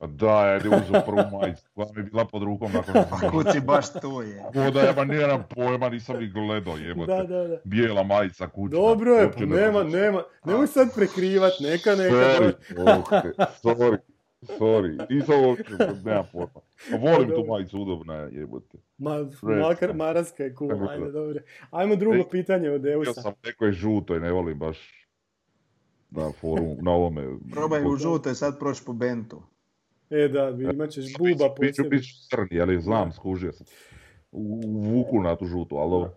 Da, 0.00 0.46
je 0.46 0.56
uzeo 0.56 1.02
prvu 1.06 1.38
majicu, 1.40 1.62
koja 1.74 1.88
mi 1.94 2.00
je 2.00 2.04
bila 2.04 2.24
pod 2.24 2.42
rukom 2.42 2.72
nakon 2.72 2.94
Pa 3.10 3.30
kući 3.30 3.60
baš 3.60 3.92
tu 3.92 4.22
je. 4.22 4.66
O 4.66 4.70
da, 4.70 4.80
ja 4.80 5.04
nijedan 5.04 5.44
pojma, 5.54 5.88
nisam 5.88 6.16
ni 6.16 6.28
gledao, 6.28 6.76
jebote. 6.76 7.12
Da, 7.12 7.22
da, 7.22 7.48
da. 7.48 7.56
Bijela 7.64 8.02
majica 8.02 8.48
kućna. 8.48 8.78
Dobro 8.78 9.14
je, 9.14 9.32
pa 9.32 9.44
nema, 9.44 9.82
nema, 9.82 10.22
nemoj 10.44 10.66
sad 10.66 10.94
prekrivat, 10.94 11.52
neka, 11.60 11.90
neka. 11.90 12.14
Sorry, 12.14 12.52
sorry, 13.62 13.98
sorry, 14.58 15.06
nisam 15.10 15.44
uopće, 15.44 15.72
nema 16.04 16.24
pojma. 16.32 16.60
Pa 16.90 16.96
volim 16.96 17.28
tu 17.28 17.44
majicu, 17.48 17.80
udobna 17.80 18.14
je, 18.14 18.34
jebote. 18.34 18.78
Ma, 18.98 19.28
makar 19.42 19.94
maraska 19.94 20.44
je 20.44 20.54
cool, 20.58 20.88
ajde, 20.88 21.10
dobro. 21.10 21.40
Ajmo 21.70 21.96
drugo 21.96 22.24
pitanje 22.30 22.70
od 22.70 22.86
Eusa. 22.86 23.10
Ja 23.10 23.14
sam 23.14 23.32
nekoj 23.44 23.72
žutoj, 23.72 24.20
ne 24.20 24.32
volim 24.32 24.58
baš 24.58 25.06
na 26.10 26.32
forum, 26.32 26.76
na 26.82 26.90
ovome. 26.90 27.38
Probaj 27.52 27.84
u 27.84 27.96
žutoj 27.96 28.34
sad 28.34 28.58
proći 28.58 28.82
po 28.86 28.92
Bentu. 28.92 29.42
E 30.10 30.28
da, 30.28 30.56
imat 30.72 30.90
ćeš 30.90 31.04
buba 31.18 31.54
po 31.54 31.62
sebi. 31.72 31.88
Biću 31.88 32.14
crni, 32.30 32.60
ali 32.60 32.80
znam, 32.80 33.12
skužio 33.12 33.52
sam. 33.52 33.66
U 34.32 34.60
vuku 34.64 35.22
na 35.22 35.36
tu 35.36 35.46
žutu, 35.46 35.76
ali 35.76 35.90
dobro. 35.90 36.16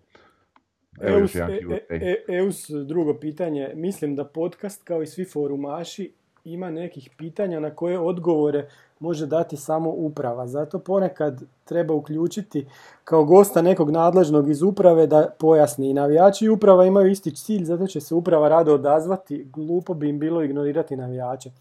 Eus, 1.01 1.35
e, 1.35 1.85
e, 1.89 2.23
Eus, 2.27 2.69
drugo 2.69 3.19
pitanje. 3.19 3.71
Mislim 3.75 4.15
da 4.15 4.25
podcast, 4.25 4.83
kao 4.83 5.01
i 5.01 5.07
svi 5.07 5.25
forumaši, 5.25 6.13
ima 6.53 6.69
nekih 6.69 7.09
pitanja 7.17 7.59
na 7.59 7.69
koje 7.75 7.99
odgovore 7.99 8.69
može 8.99 9.25
dati 9.25 9.57
samo 9.57 9.89
uprava. 9.89 10.47
Zato 10.47 10.79
ponekad 10.79 11.43
treba 11.65 11.93
uključiti 11.93 12.67
kao 13.03 13.23
gosta 13.23 13.61
nekog 13.61 13.89
nadležnog 13.91 14.49
iz 14.49 14.61
uprave 14.61 15.07
da 15.07 15.29
pojasni. 15.39 15.89
I 15.89 15.93
navijači 15.93 16.45
i 16.45 16.49
uprava 16.49 16.85
imaju 16.85 17.11
isti 17.11 17.35
cilj, 17.35 17.63
zato 17.63 17.87
će 17.87 18.01
se 18.01 18.15
uprava 18.15 18.49
rado 18.49 18.73
odazvati. 18.73 19.47
Glupo 19.53 19.93
bi 19.93 20.09
im 20.09 20.19
bilo 20.19 20.43
ignorirati 20.43 20.95
navijače. 20.95 21.51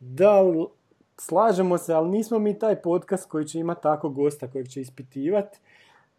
Da 0.00 0.42
slažemo 1.18 1.78
se, 1.78 1.94
ali 1.94 2.10
nismo 2.10 2.38
mi 2.38 2.58
taj 2.58 2.82
podcast 2.82 3.28
koji 3.28 3.44
će 3.44 3.58
imati 3.58 3.82
tako 3.82 4.08
gosta 4.08 4.50
kojeg 4.50 4.68
će 4.68 4.80
ispitivati. 4.80 5.58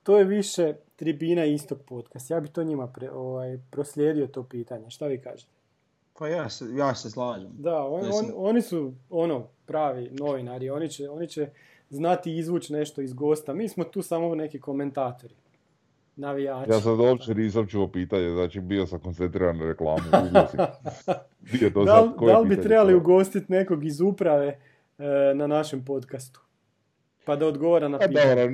To 0.03 0.17
je 0.17 0.23
više 0.23 0.73
tribina 0.95 1.45
istog 1.45 1.77
podcast. 1.87 2.31
Ja 2.31 2.39
bi 2.39 2.47
to 2.47 2.63
njima 2.63 2.89
ovaj, 3.13 3.59
proslijedio 3.71 4.27
to 4.27 4.43
pitanje. 4.43 4.89
Šta 4.89 5.07
vi 5.07 5.21
kažete? 5.21 5.54
Pa 6.19 6.27
ja 6.27 6.49
se, 6.49 6.65
ja 6.75 6.95
se 6.95 7.09
slažem. 7.09 7.51
Da, 7.57 7.83
on, 7.83 8.05
on, 8.05 8.31
oni 8.35 8.61
su 8.61 8.93
ono 9.09 9.47
pravi 9.65 10.09
novinari. 10.11 10.69
Oni 10.69 10.89
će, 10.89 11.09
oni 11.09 11.27
će 11.27 11.49
znati 11.89 12.37
izvući 12.37 12.73
nešto 12.73 13.01
iz 13.01 13.13
gosta. 13.13 13.53
Mi 13.53 13.69
smo 13.69 13.83
tu 13.83 14.01
samo 14.01 14.35
neki 14.35 14.59
komentatori. 14.59 15.33
Navijači. 16.15 16.71
Ja 16.71 16.79
sad 16.79 16.99
uopće 16.99 17.35
nisam 17.35 17.67
čuo 17.67 17.87
pitanje, 17.87 18.29
znači 18.29 18.59
bio 18.59 18.87
sam 18.87 18.99
koncentriran 18.99 19.57
na 19.57 19.65
reklamu. 19.65 20.03
da, 21.85 22.13
da 22.27 22.39
li 22.39 22.47
bi 22.47 22.61
trebali 22.61 22.95
ugostiti 22.95 23.51
nekog 23.51 23.85
iz 23.85 24.01
uprave 24.01 24.59
E, 24.97 25.33
na 25.35 25.47
našem 25.47 25.85
podcastu. 25.85 26.41
Pa 27.25 27.35
da 27.35 27.47
odgovara 27.47 27.87
na 27.87 27.97
pa 27.97 28.07
pitanje. 28.07 28.35
Dobro, 28.35 28.49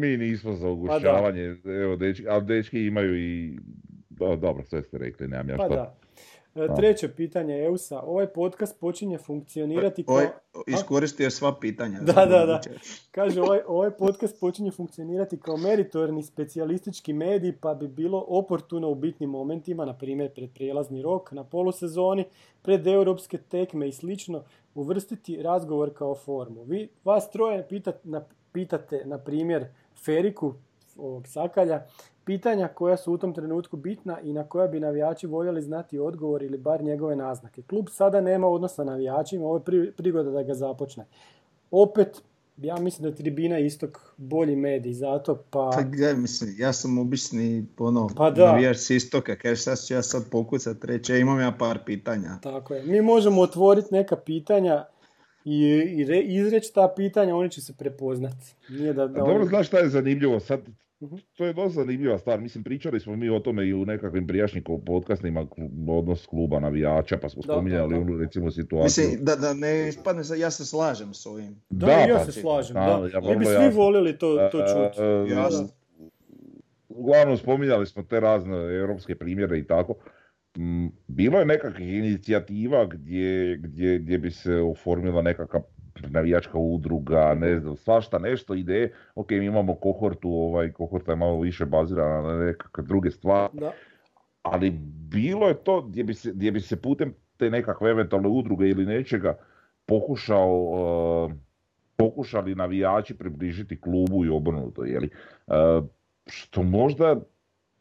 mi 0.00 0.16
nismo 0.16 0.54
za 0.54 0.68
ugušćavanje, 0.68 1.56
pa 1.64 1.70
evo, 1.70 1.96
dečki, 1.96 2.28
ali 2.28 2.44
dečki 2.44 2.86
imaju 2.86 3.18
i... 3.18 3.58
dobro, 4.38 4.64
sve 4.64 4.82
ste 4.82 4.98
rekli, 4.98 5.28
nemam 5.28 5.48
ja 5.48 5.56
pa 5.56 5.68
Da. 5.68 5.94
E, 6.54 6.74
treće 6.76 7.08
pitanje 7.08 7.64
Eusa. 7.64 8.00
Ovaj 8.00 8.26
podcast 8.26 8.80
počinje 8.80 9.18
funkcionirati 9.18 10.04
kao... 10.04 10.20
iskoristio 10.66 11.30
sva 11.30 11.54
pitanja. 11.60 12.00
Da, 12.00 12.26
da, 12.26 12.46
da. 12.46 12.60
Kaže, 13.10 13.40
ovaj, 13.40 13.60
ovaj 13.66 13.90
podcast 13.90 14.40
počinje 14.40 14.70
funkcionirati 14.70 15.40
kao 15.40 15.56
meritorni 15.56 16.22
specijalistički 16.22 17.12
medij, 17.12 17.52
pa 17.60 17.74
bi 17.74 17.88
bilo 17.88 18.24
oportuno 18.28 18.90
u 18.90 18.94
bitnim 18.94 19.30
momentima, 19.30 19.84
na 19.84 19.94
primjer 19.94 20.34
pred 20.34 20.50
prijelazni 20.54 21.02
rok, 21.02 21.32
na 21.32 21.44
polusezoni, 21.44 22.24
pred 22.62 22.86
europske 22.86 23.38
tekme 23.38 23.88
i 23.88 23.92
slično, 23.92 24.44
uvrstiti 24.74 25.42
razgovor 25.42 25.94
kao 25.94 26.14
formu. 26.14 26.62
Vi, 26.62 26.88
vas 27.04 27.30
troje 27.30 27.68
pitate, 27.68 27.98
na, 28.04 28.24
pitate, 28.52 29.02
na 29.04 29.18
primjer, 29.18 29.66
Feriku, 30.04 30.54
ovog 30.96 31.28
Sakalja, 31.28 31.86
pitanja 32.24 32.68
koja 32.68 32.96
su 32.96 33.12
u 33.12 33.18
tom 33.18 33.34
trenutku 33.34 33.76
bitna 33.76 34.20
i 34.20 34.32
na 34.32 34.44
koja 34.44 34.66
bi 34.66 34.80
navijači 34.80 35.26
voljeli 35.26 35.62
znati 35.62 35.98
odgovor 35.98 36.42
ili 36.42 36.58
bar 36.58 36.82
njegove 36.82 37.16
naznake. 37.16 37.62
Klub 37.62 37.86
sada 37.90 38.20
nema 38.20 38.48
odnosa 38.48 38.84
navijačima, 38.84 39.44
ovo 39.44 39.62
je 39.66 39.92
prigoda 39.92 40.30
da 40.30 40.42
ga 40.42 40.54
započne. 40.54 41.04
Opet, 41.70 42.22
ja 42.56 42.76
mislim 42.76 43.02
da 43.02 43.08
je 43.08 43.14
Tribina 43.14 43.58
Istok 43.58 44.00
bolji 44.16 44.56
medij, 44.56 44.92
zato 44.92 45.44
pa... 45.50 45.70
Pa 45.74 45.82
gledaj, 45.82 46.14
mislim, 46.14 46.54
ja 46.58 46.72
sam 46.72 46.98
obični 46.98 47.66
ono, 47.78 48.08
pa 48.16 48.30
da. 48.30 48.46
navijač 48.46 48.76
s 48.76 48.90
Istoka, 48.90 49.36
kaže 49.36 49.60
sad 49.60 49.86
ću 49.86 49.94
ja 49.94 50.02
sad 50.02 50.30
pokucat 50.30 50.84
reći, 50.84 51.16
imam 51.16 51.40
ja 51.40 51.52
par 51.58 51.78
pitanja. 51.86 52.38
Tako 52.42 52.74
je, 52.74 52.82
mi 52.82 53.02
možemo 53.02 53.40
otvoriti 53.40 53.88
neka 53.90 54.16
pitanja 54.16 54.84
i, 55.44 55.64
i 56.26 56.34
izreći 56.34 56.74
ta 56.74 56.92
pitanja, 56.96 57.36
oni 57.36 57.50
će 57.50 57.60
se 57.60 57.72
prepoznati. 57.78 58.54
Nije 58.68 58.92
da, 58.92 59.06
da 59.06 59.18
Dobro, 59.18 59.44
znaš 59.44 59.66
šta 59.66 59.78
je 59.78 59.88
zanimljivo, 59.88 60.40
sad. 60.40 60.60
To 61.36 61.44
je 61.44 61.52
dosta 61.52 61.80
zanimljiva 61.80 62.18
stvar. 62.18 62.40
Mislim, 62.40 62.64
pričali 62.64 63.00
smo 63.00 63.16
mi 63.16 63.30
o 63.30 63.40
tome 63.40 63.66
i 63.66 63.74
u 63.74 63.84
nekakvim 63.84 64.26
prijašnjim 64.26 64.64
podcastima 64.86 65.46
odnos 65.88 66.26
kluba 66.26 66.60
navijača, 66.60 67.16
pa 67.16 67.28
smo 67.28 67.42
da, 67.46 67.52
spominjali 67.52 67.94
onu 67.94 68.18
recimo 68.18 68.50
situaciju. 68.50 69.04
Mislim, 69.04 69.24
da, 69.24 69.36
da 69.36 69.54
ne 69.54 69.88
ispadne, 69.88 70.22
ja 70.38 70.50
se 70.50 70.64
slažem 70.64 71.14
s 71.14 71.26
ovim. 71.26 71.56
Da, 71.70 71.86
da 71.86 71.92
ja 71.92 72.16
pa 72.18 72.24
se 72.24 72.40
slažem, 72.40 72.74
da. 72.74 73.08
Ja 73.12 73.20
Mi 73.20 73.36
bi 73.36 73.44
svi 73.44 73.70
voljeli 73.74 74.18
to, 74.18 74.48
to 74.52 74.58
čuti. 74.58 75.00
Uh, 75.00 75.68
Uglavnom, 76.88 77.36
spominjali 77.36 77.86
smo 77.86 78.02
te 78.02 78.20
razne 78.20 78.56
europske 78.56 79.14
primjere 79.14 79.58
i 79.58 79.66
tako. 79.66 79.94
Mm, 80.58 80.86
bilo 81.06 81.38
je 81.38 81.44
nekakvih 81.44 81.88
inicijativa 81.88 82.86
gdje, 82.86 83.56
gdje, 83.56 83.98
gdje 83.98 84.18
bi 84.18 84.30
se 84.30 84.54
oformila 84.54 85.22
nekakav 85.22 85.60
navijačka 86.10 86.58
udruga, 86.58 87.34
ne 87.34 87.60
znam, 87.60 87.76
svašta 87.76 88.18
nešto 88.18 88.54
ide, 88.54 88.92
ok, 89.14 89.30
mi 89.30 89.44
imamo 89.44 89.74
kohortu, 89.74 90.30
ovaj, 90.30 90.72
kohorta 90.72 91.12
je 91.12 91.16
malo 91.16 91.40
više 91.40 91.64
bazirana 91.64 92.22
na 92.22 92.44
nekakve 92.44 92.84
druge 92.84 93.10
stvari, 93.10 93.52
da. 93.52 93.72
ali 94.42 94.70
bilo 95.10 95.48
je 95.48 95.54
to 95.54 95.82
gdje 95.82 96.04
bi, 96.04 96.14
se, 96.14 96.32
gdje 96.32 96.52
bi 96.52 96.60
se 96.60 96.82
putem 96.82 97.14
te 97.36 97.50
nekakve 97.50 97.90
eventualne 97.90 98.28
udruge 98.28 98.68
ili 98.68 98.86
nečega 98.86 99.36
pokušao, 99.86 100.52
uh, 100.62 101.32
pokušali 101.96 102.54
navijači 102.54 103.14
približiti 103.14 103.80
klubu 103.80 104.24
i 104.24 104.28
obrnuto, 104.28 104.84
jeli? 104.84 105.10
Uh, 105.46 105.54
što 106.26 106.62
možda, 106.62 107.20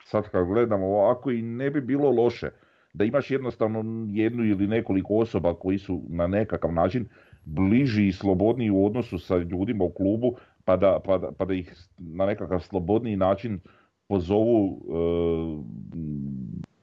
sad 0.04 0.30
kad 0.30 0.48
gledamo 0.48 0.86
ovako, 0.86 1.32
i 1.32 1.42
ne 1.42 1.70
bi 1.70 1.82
bilo 1.82 2.10
loše, 2.10 2.50
da 2.94 3.06
imaš 3.06 3.32
jednostavno 3.32 4.08
jednu 4.10 4.46
ili 4.46 4.68
nekoliko 4.68 5.16
osoba 5.16 5.54
koji 5.54 5.78
su 5.78 6.04
na 6.10 6.28
nekakav 6.28 6.74
način 6.74 7.08
bliži 7.46 8.08
i 8.08 8.12
slobodniji 8.12 8.70
u 8.70 8.86
odnosu 8.86 9.20
sa 9.20 9.38
ljudima 9.38 9.84
u 9.84 9.90
klubu, 9.90 10.36
pa 10.66 10.78
da, 10.78 11.00
pa 11.06 11.18
da, 11.18 11.32
pa 11.32 11.46
da 11.46 11.54
ih 11.54 11.76
na 11.98 12.26
nekakav 12.26 12.60
slobodniji 12.60 13.16
način 13.16 13.60
pozovu 14.08 14.82
e, 14.90 16.04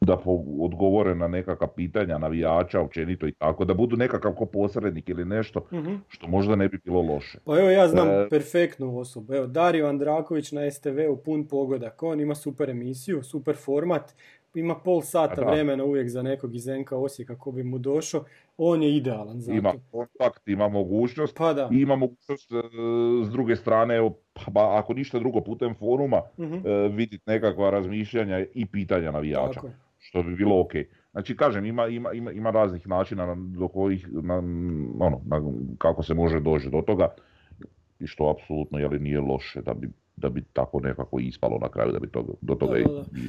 da 0.01 0.19
odgovore 0.61 1.15
na 1.15 1.29
nekakva 1.29 1.67
pitanja 1.67 2.19
navijača 2.19 2.81
općenito 2.81 3.27
i 3.27 3.33
tako, 3.33 3.65
da 3.65 3.75
budu 3.75 3.97
nekakav 3.97 4.33
ko 4.33 4.47
posrednik 4.47 5.09
ili 5.09 5.25
nešto, 5.25 5.67
mhm. 5.73 5.95
što 6.09 6.29
možda 6.29 6.57
ne 6.57 6.69
bi 6.69 6.79
bilo 6.85 7.03
loše. 7.03 7.39
Pa 7.45 7.59
evo 7.59 7.71
ja 7.71 7.89
znam 7.89 8.09
e, 8.09 8.29
perfektnu 8.31 8.99
osobu, 8.99 9.35
evo 9.35 9.47
Dario 9.47 9.87
Andraković 9.87 10.53
na 10.53 10.71
STV 10.71 11.11
u 11.11 11.17
pun 11.17 11.49
pogodak, 11.49 12.03
on 12.03 12.21
ima 12.21 12.35
super 12.35 12.71
emisiju, 12.71 13.23
super 13.23 13.57
format, 13.57 14.15
ima 14.55 14.75
pol 14.75 15.01
sata 15.03 15.43
vremena 15.43 15.85
uvijek 15.85 16.09
za 16.09 16.23
nekog 16.23 16.55
iz 16.55 16.67
NK 16.67 16.93
Osijeka 16.93 17.39
ko 17.39 17.53
bi 17.53 17.63
mu 17.63 17.79
došao, 17.79 18.25
on 18.57 18.83
je 18.83 18.97
idealan 18.97 19.41
za 19.41 19.53
Ima 19.53 19.73
kontakt, 19.91 20.49
ima 20.49 20.69
mogućnost, 20.69 21.37
pa 21.37 21.53
da. 21.53 21.69
ima 21.73 21.97
mogućnost 21.97 22.53
e, 22.53 22.57
s 23.25 23.31
druge 23.31 23.57
strane, 23.57 24.11
pa, 24.55 24.79
ako 24.79 24.95
ništa 24.95 25.19
drugo 25.19 25.41
putem 25.41 25.75
foruma, 25.75 26.23
uh-huh. 26.39 26.97
vidjeti 26.97 27.25
nekakva 27.27 27.71
razmišljanja 27.71 28.47
i 28.55 28.67
pitanja 28.67 29.11
navijača, 29.11 29.61
što 29.99 30.23
bi 30.23 30.37
bilo 30.37 30.61
ok. 30.61 30.73
Znači, 31.13 31.37
kažem, 31.37 31.67
ima, 31.67 31.87
ima, 31.87 32.13
ima, 32.13 32.33
ima 32.33 32.51
raznih 32.51 32.89
načina 32.89 33.37
do 33.39 33.69
kojih, 33.69 34.09
na, 34.11 34.37
ono, 35.01 35.21
na, 35.27 35.43
kako 35.79 36.03
se 36.03 36.15
može 36.15 36.41
doći 36.41 36.71
do 36.71 36.83
toga 36.87 37.09
i 38.01 38.07
što 38.07 38.31
apsolutno 38.31 38.79
jeli, 38.79 38.99
nije 38.99 39.21
loše 39.21 39.63
da 39.63 39.75
bi, 39.75 39.89
da 40.17 40.29
bi 40.29 40.45
tako 40.53 40.81
nekako 40.81 41.21
ispalo 41.21 41.59
na 41.59 41.69
kraju, 41.69 41.93
da 41.93 41.99
bi 41.99 42.11
to, 42.11 42.25
do 42.41 42.55
toga 42.55 42.79
da, 42.79 42.93
da, 42.93 43.01
i, 43.01 43.29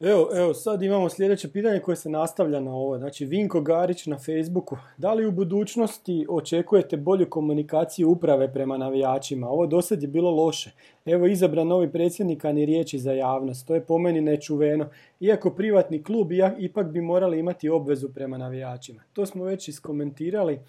Evo, 0.00 0.28
evo, 0.34 0.54
sad 0.54 0.82
imamo 0.82 1.08
sljedeće 1.08 1.52
pitanje 1.52 1.80
koje 1.80 1.96
se 1.96 2.10
nastavlja 2.10 2.60
na 2.60 2.74
ovo. 2.74 2.98
Znači, 2.98 3.24
Vinko 3.24 3.60
Garić 3.60 4.06
na 4.06 4.18
Facebooku. 4.18 4.76
Da 4.96 5.14
li 5.14 5.26
u 5.26 5.32
budućnosti 5.32 6.26
očekujete 6.30 6.96
bolju 6.96 7.30
komunikaciju 7.30 8.10
uprave 8.10 8.52
prema 8.52 8.76
navijačima? 8.76 9.48
Ovo 9.48 9.66
do 9.66 9.82
sad 9.82 10.02
je 10.02 10.08
bilo 10.08 10.30
loše. 10.30 10.70
Evo, 11.06 11.26
izabran 11.26 11.66
novi 11.66 11.92
predsjednik, 11.92 12.44
a 12.44 12.52
ni 12.52 12.66
riječi 12.66 12.98
za 12.98 13.12
javnost. 13.12 13.66
To 13.66 13.74
je 13.74 13.84
po 13.84 13.98
meni 13.98 14.20
nečuveno. 14.20 14.88
Iako 15.20 15.50
privatni 15.50 16.02
klub, 16.02 16.28
ipak 16.58 16.86
bi 16.86 17.00
morali 17.00 17.38
imati 17.38 17.68
obvezu 17.68 18.08
prema 18.08 18.38
navijačima. 18.38 19.02
To 19.12 19.26
smo 19.26 19.44
već 19.44 19.68
iskomentirali. 19.68 20.60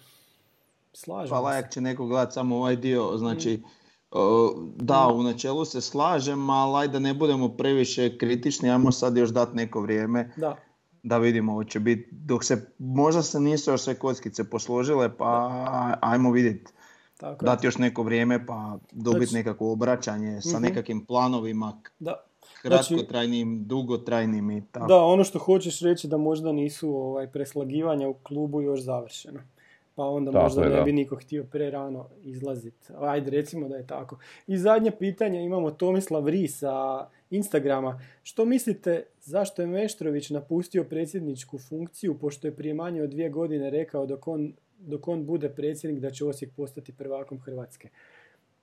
Slažem 0.92 1.30
pa 1.30 1.40
lajak 1.40 1.72
će 1.72 1.80
neko 1.80 2.06
gledati 2.06 2.32
samo 2.32 2.56
ovaj 2.56 2.76
dio, 2.76 3.16
znači... 3.16 3.50
Mm. 3.50 3.78
Da, 4.76 5.08
u 5.14 5.22
načelu 5.22 5.64
se 5.64 5.80
slažem, 5.80 6.50
ali 6.50 6.82
ajde 6.82 6.92
da 6.92 6.98
ne 6.98 7.14
budemo 7.14 7.48
previše 7.48 8.18
kritični, 8.18 8.70
ajmo 8.70 8.92
sad 8.92 9.16
još 9.16 9.30
dati 9.30 9.56
neko 9.56 9.80
vrijeme 9.80 10.32
da, 10.36 10.56
da 11.02 11.18
vidimo 11.18 11.52
ovo 11.52 11.64
će 11.64 11.80
biti, 11.80 12.08
dok 12.12 12.44
se, 12.44 12.72
možda 12.78 13.22
se 13.22 13.40
nisu 13.40 13.70
još 13.70 13.80
sve 13.80 13.94
kockice 13.94 14.50
posložile, 14.50 15.16
pa 15.16 15.98
ajmo 16.00 16.30
vidjeti. 16.30 16.72
Tako 17.16 17.44
dati 17.44 17.66
još 17.66 17.78
neko 17.78 18.02
vrijeme 18.02 18.46
pa 18.46 18.78
dobiti 18.92 19.26
znači, 19.26 19.34
nekako 19.34 19.72
obraćanje 19.72 20.40
sa 20.40 20.56
uh 20.56 20.62
nekakvim 20.62 21.06
planovima 21.06 21.82
da. 21.98 22.14
kratkotrajnim, 22.62 23.56
znači, 23.56 23.68
dugotrajnim 23.68 24.50
i 24.50 24.62
tako. 24.72 24.86
Da, 24.86 24.96
ono 24.96 25.24
što 25.24 25.38
hoćeš 25.38 25.80
reći 25.80 26.08
da 26.08 26.16
možda 26.16 26.52
nisu 26.52 26.90
ovaj, 26.90 27.26
preslagivanja 27.26 28.08
u 28.08 28.14
klubu 28.14 28.60
još 28.60 28.80
završena 28.80 29.40
pa 29.98 30.04
onda 30.04 30.30
možda 30.30 30.68
ne 30.68 30.82
bi 30.82 30.92
niko 30.92 31.16
htio 31.16 31.44
prerano 31.44 32.08
izlaziti. 32.22 32.92
Ajde, 32.98 33.30
recimo 33.30 33.68
da 33.68 33.76
je 33.76 33.86
tako. 33.86 34.18
I 34.46 34.58
zadnje 34.58 34.90
pitanje 34.90 35.44
imamo 35.44 35.70
Tomislav 35.70 36.28
Ris 36.28 36.58
sa 36.58 37.06
Instagrama. 37.30 38.00
Što 38.22 38.44
mislite 38.44 39.02
zašto 39.20 39.62
je 39.62 39.68
Meštrović 39.68 40.30
napustio 40.30 40.84
predsjedničku 40.84 41.58
funkciju 41.58 42.18
pošto 42.18 42.46
je 42.46 42.56
prije 42.56 42.74
manje 42.74 43.02
od 43.02 43.10
dvije 43.10 43.30
godine 43.30 43.70
rekao 43.70 44.06
dok 44.06 44.28
on, 44.28 44.52
dok 44.78 45.08
on 45.08 45.26
bude 45.26 45.48
predsjednik 45.48 46.00
da 46.02 46.10
će 46.10 46.24
Osijek 46.24 46.52
postati 46.56 46.92
prvakom 46.92 47.40
Hrvatske? 47.40 47.88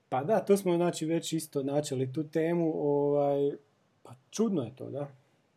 Pa 0.09 0.23
da, 0.23 0.39
to 0.39 0.57
smo 0.57 0.75
znači 0.75 1.05
već 1.05 1.33
isto 1.33 1.63
načeli 1.63 2.13
tu 2.13 2.23
temu. 2.23 2.73
Ovaj, 2.75 3.51
pa 4.03 4.15
čudno 4.31 4.63
je 4.63 4.75
to, 4.75 4.89
da. 4.89 5.07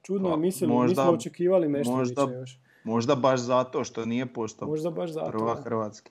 Čudno 0.09 0.31
pa, 0.31 0.37
mislili, 0.37 0.73
možda, 0.73 1.03
nismo 1.03 1.15
očekivali 1.15 1.69
Meštrovića 1.69 2.21
možda, 2.21 2.39
još. 2.39 2.59
Možda 2.85 3.15
baš 3.15 3.41
zato 3.41 3.85
što 3.85 4.05
nije 4.05 4.27
postao 4.27 4.69
Možda 4.69 4.91
baš 4.91 5.11
zato, 5.11 5.31
prva 5.31 5.55
Hrvatski. 5.55 6.11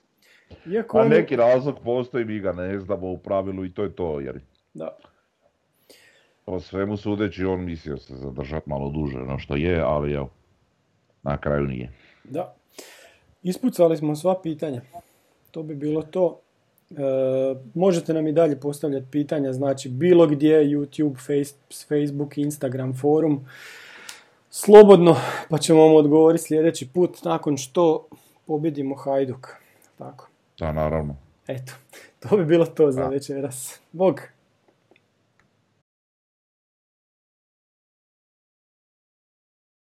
Iako 0.66 0.98
A 0.98 1.08
neki 1.08 1.36
razlog 1.36 1.76
postoji, 1.84 2.26
mi 2.26 2.40
ga 2.40 2.52
ne 2.52 2.80
znamo 2.80 3.12
u 3.12 3.18
pravilu 3.18 3.66
i 3.66 3.74
to 3.74 3.84
je 3.84 3.96
to. 3.96 4.20
Jer... 4.20 4.40
Da. 4.74 4.98
Po 6.46 6.60
svemu 6.60 6.98
sudeći 6.98 7.46
on 7.46 7.66
mislio 7.66 7.98
se 7.98 8.16
zadržati 8.16 8.70
malo 8.70 8.90
duže 8.90 9.18
no 9.18 9.40
što 9.40 9.56
je, 9.56 9.82
ali 9.82 10.14
evo, 10.14 10.30
na 11.24 11.38
kraju 11.38 11.64
nije. 11.64 11.92
Da. 12.24 12.56
Ispucali 13.44 13.98
smo 13.98 14.16
sva 14.16 14.42
pitanja. 14.42 14.82
To 15.52 15.64
bi 15.64 15.76
bilo 15.76 16.02
to. 16.02 16.40
E, 16.92 16.96
možete 17.74 18.14
nam 18.14 18.28
i 18.28 18.32
dalje 18.32 18.60
postavljati 18.60 19.08
pitanja, 19.12 19.54
znači 19.54 19.90
bilo 19.90 20.28
gdje, 20.28 20.64
YouTube, 20.64 21.46
Facebook, 21.88 22.38
Instagram, 22.38 22.94
forum 22.94 23.46
slobodno, 24.50 25.16
pa 25.50 25.58
ćemo 25.58 25.82
vam 25.82 25.96
odgovoriti 25.96 26.44
sljedeći 26.44 26.90
put 26.94 27.24
nakon 27.24 27.58
što 27.58 28.08
pobjedimo 28.46 28.96
Hajduk. 28.96 29.48
Tako. 29.98 30.30
Da, 30.60 30.72
naravno. 30.72 31.16
Eto, 31.48 31.74
to 32.20 32.38
bi 32.38 32.46
bilo 32.46 32.66
to 32.66 32.92
za 32.92 33.08
večeras. 33.08 33.80
Bog. 33.92 34.22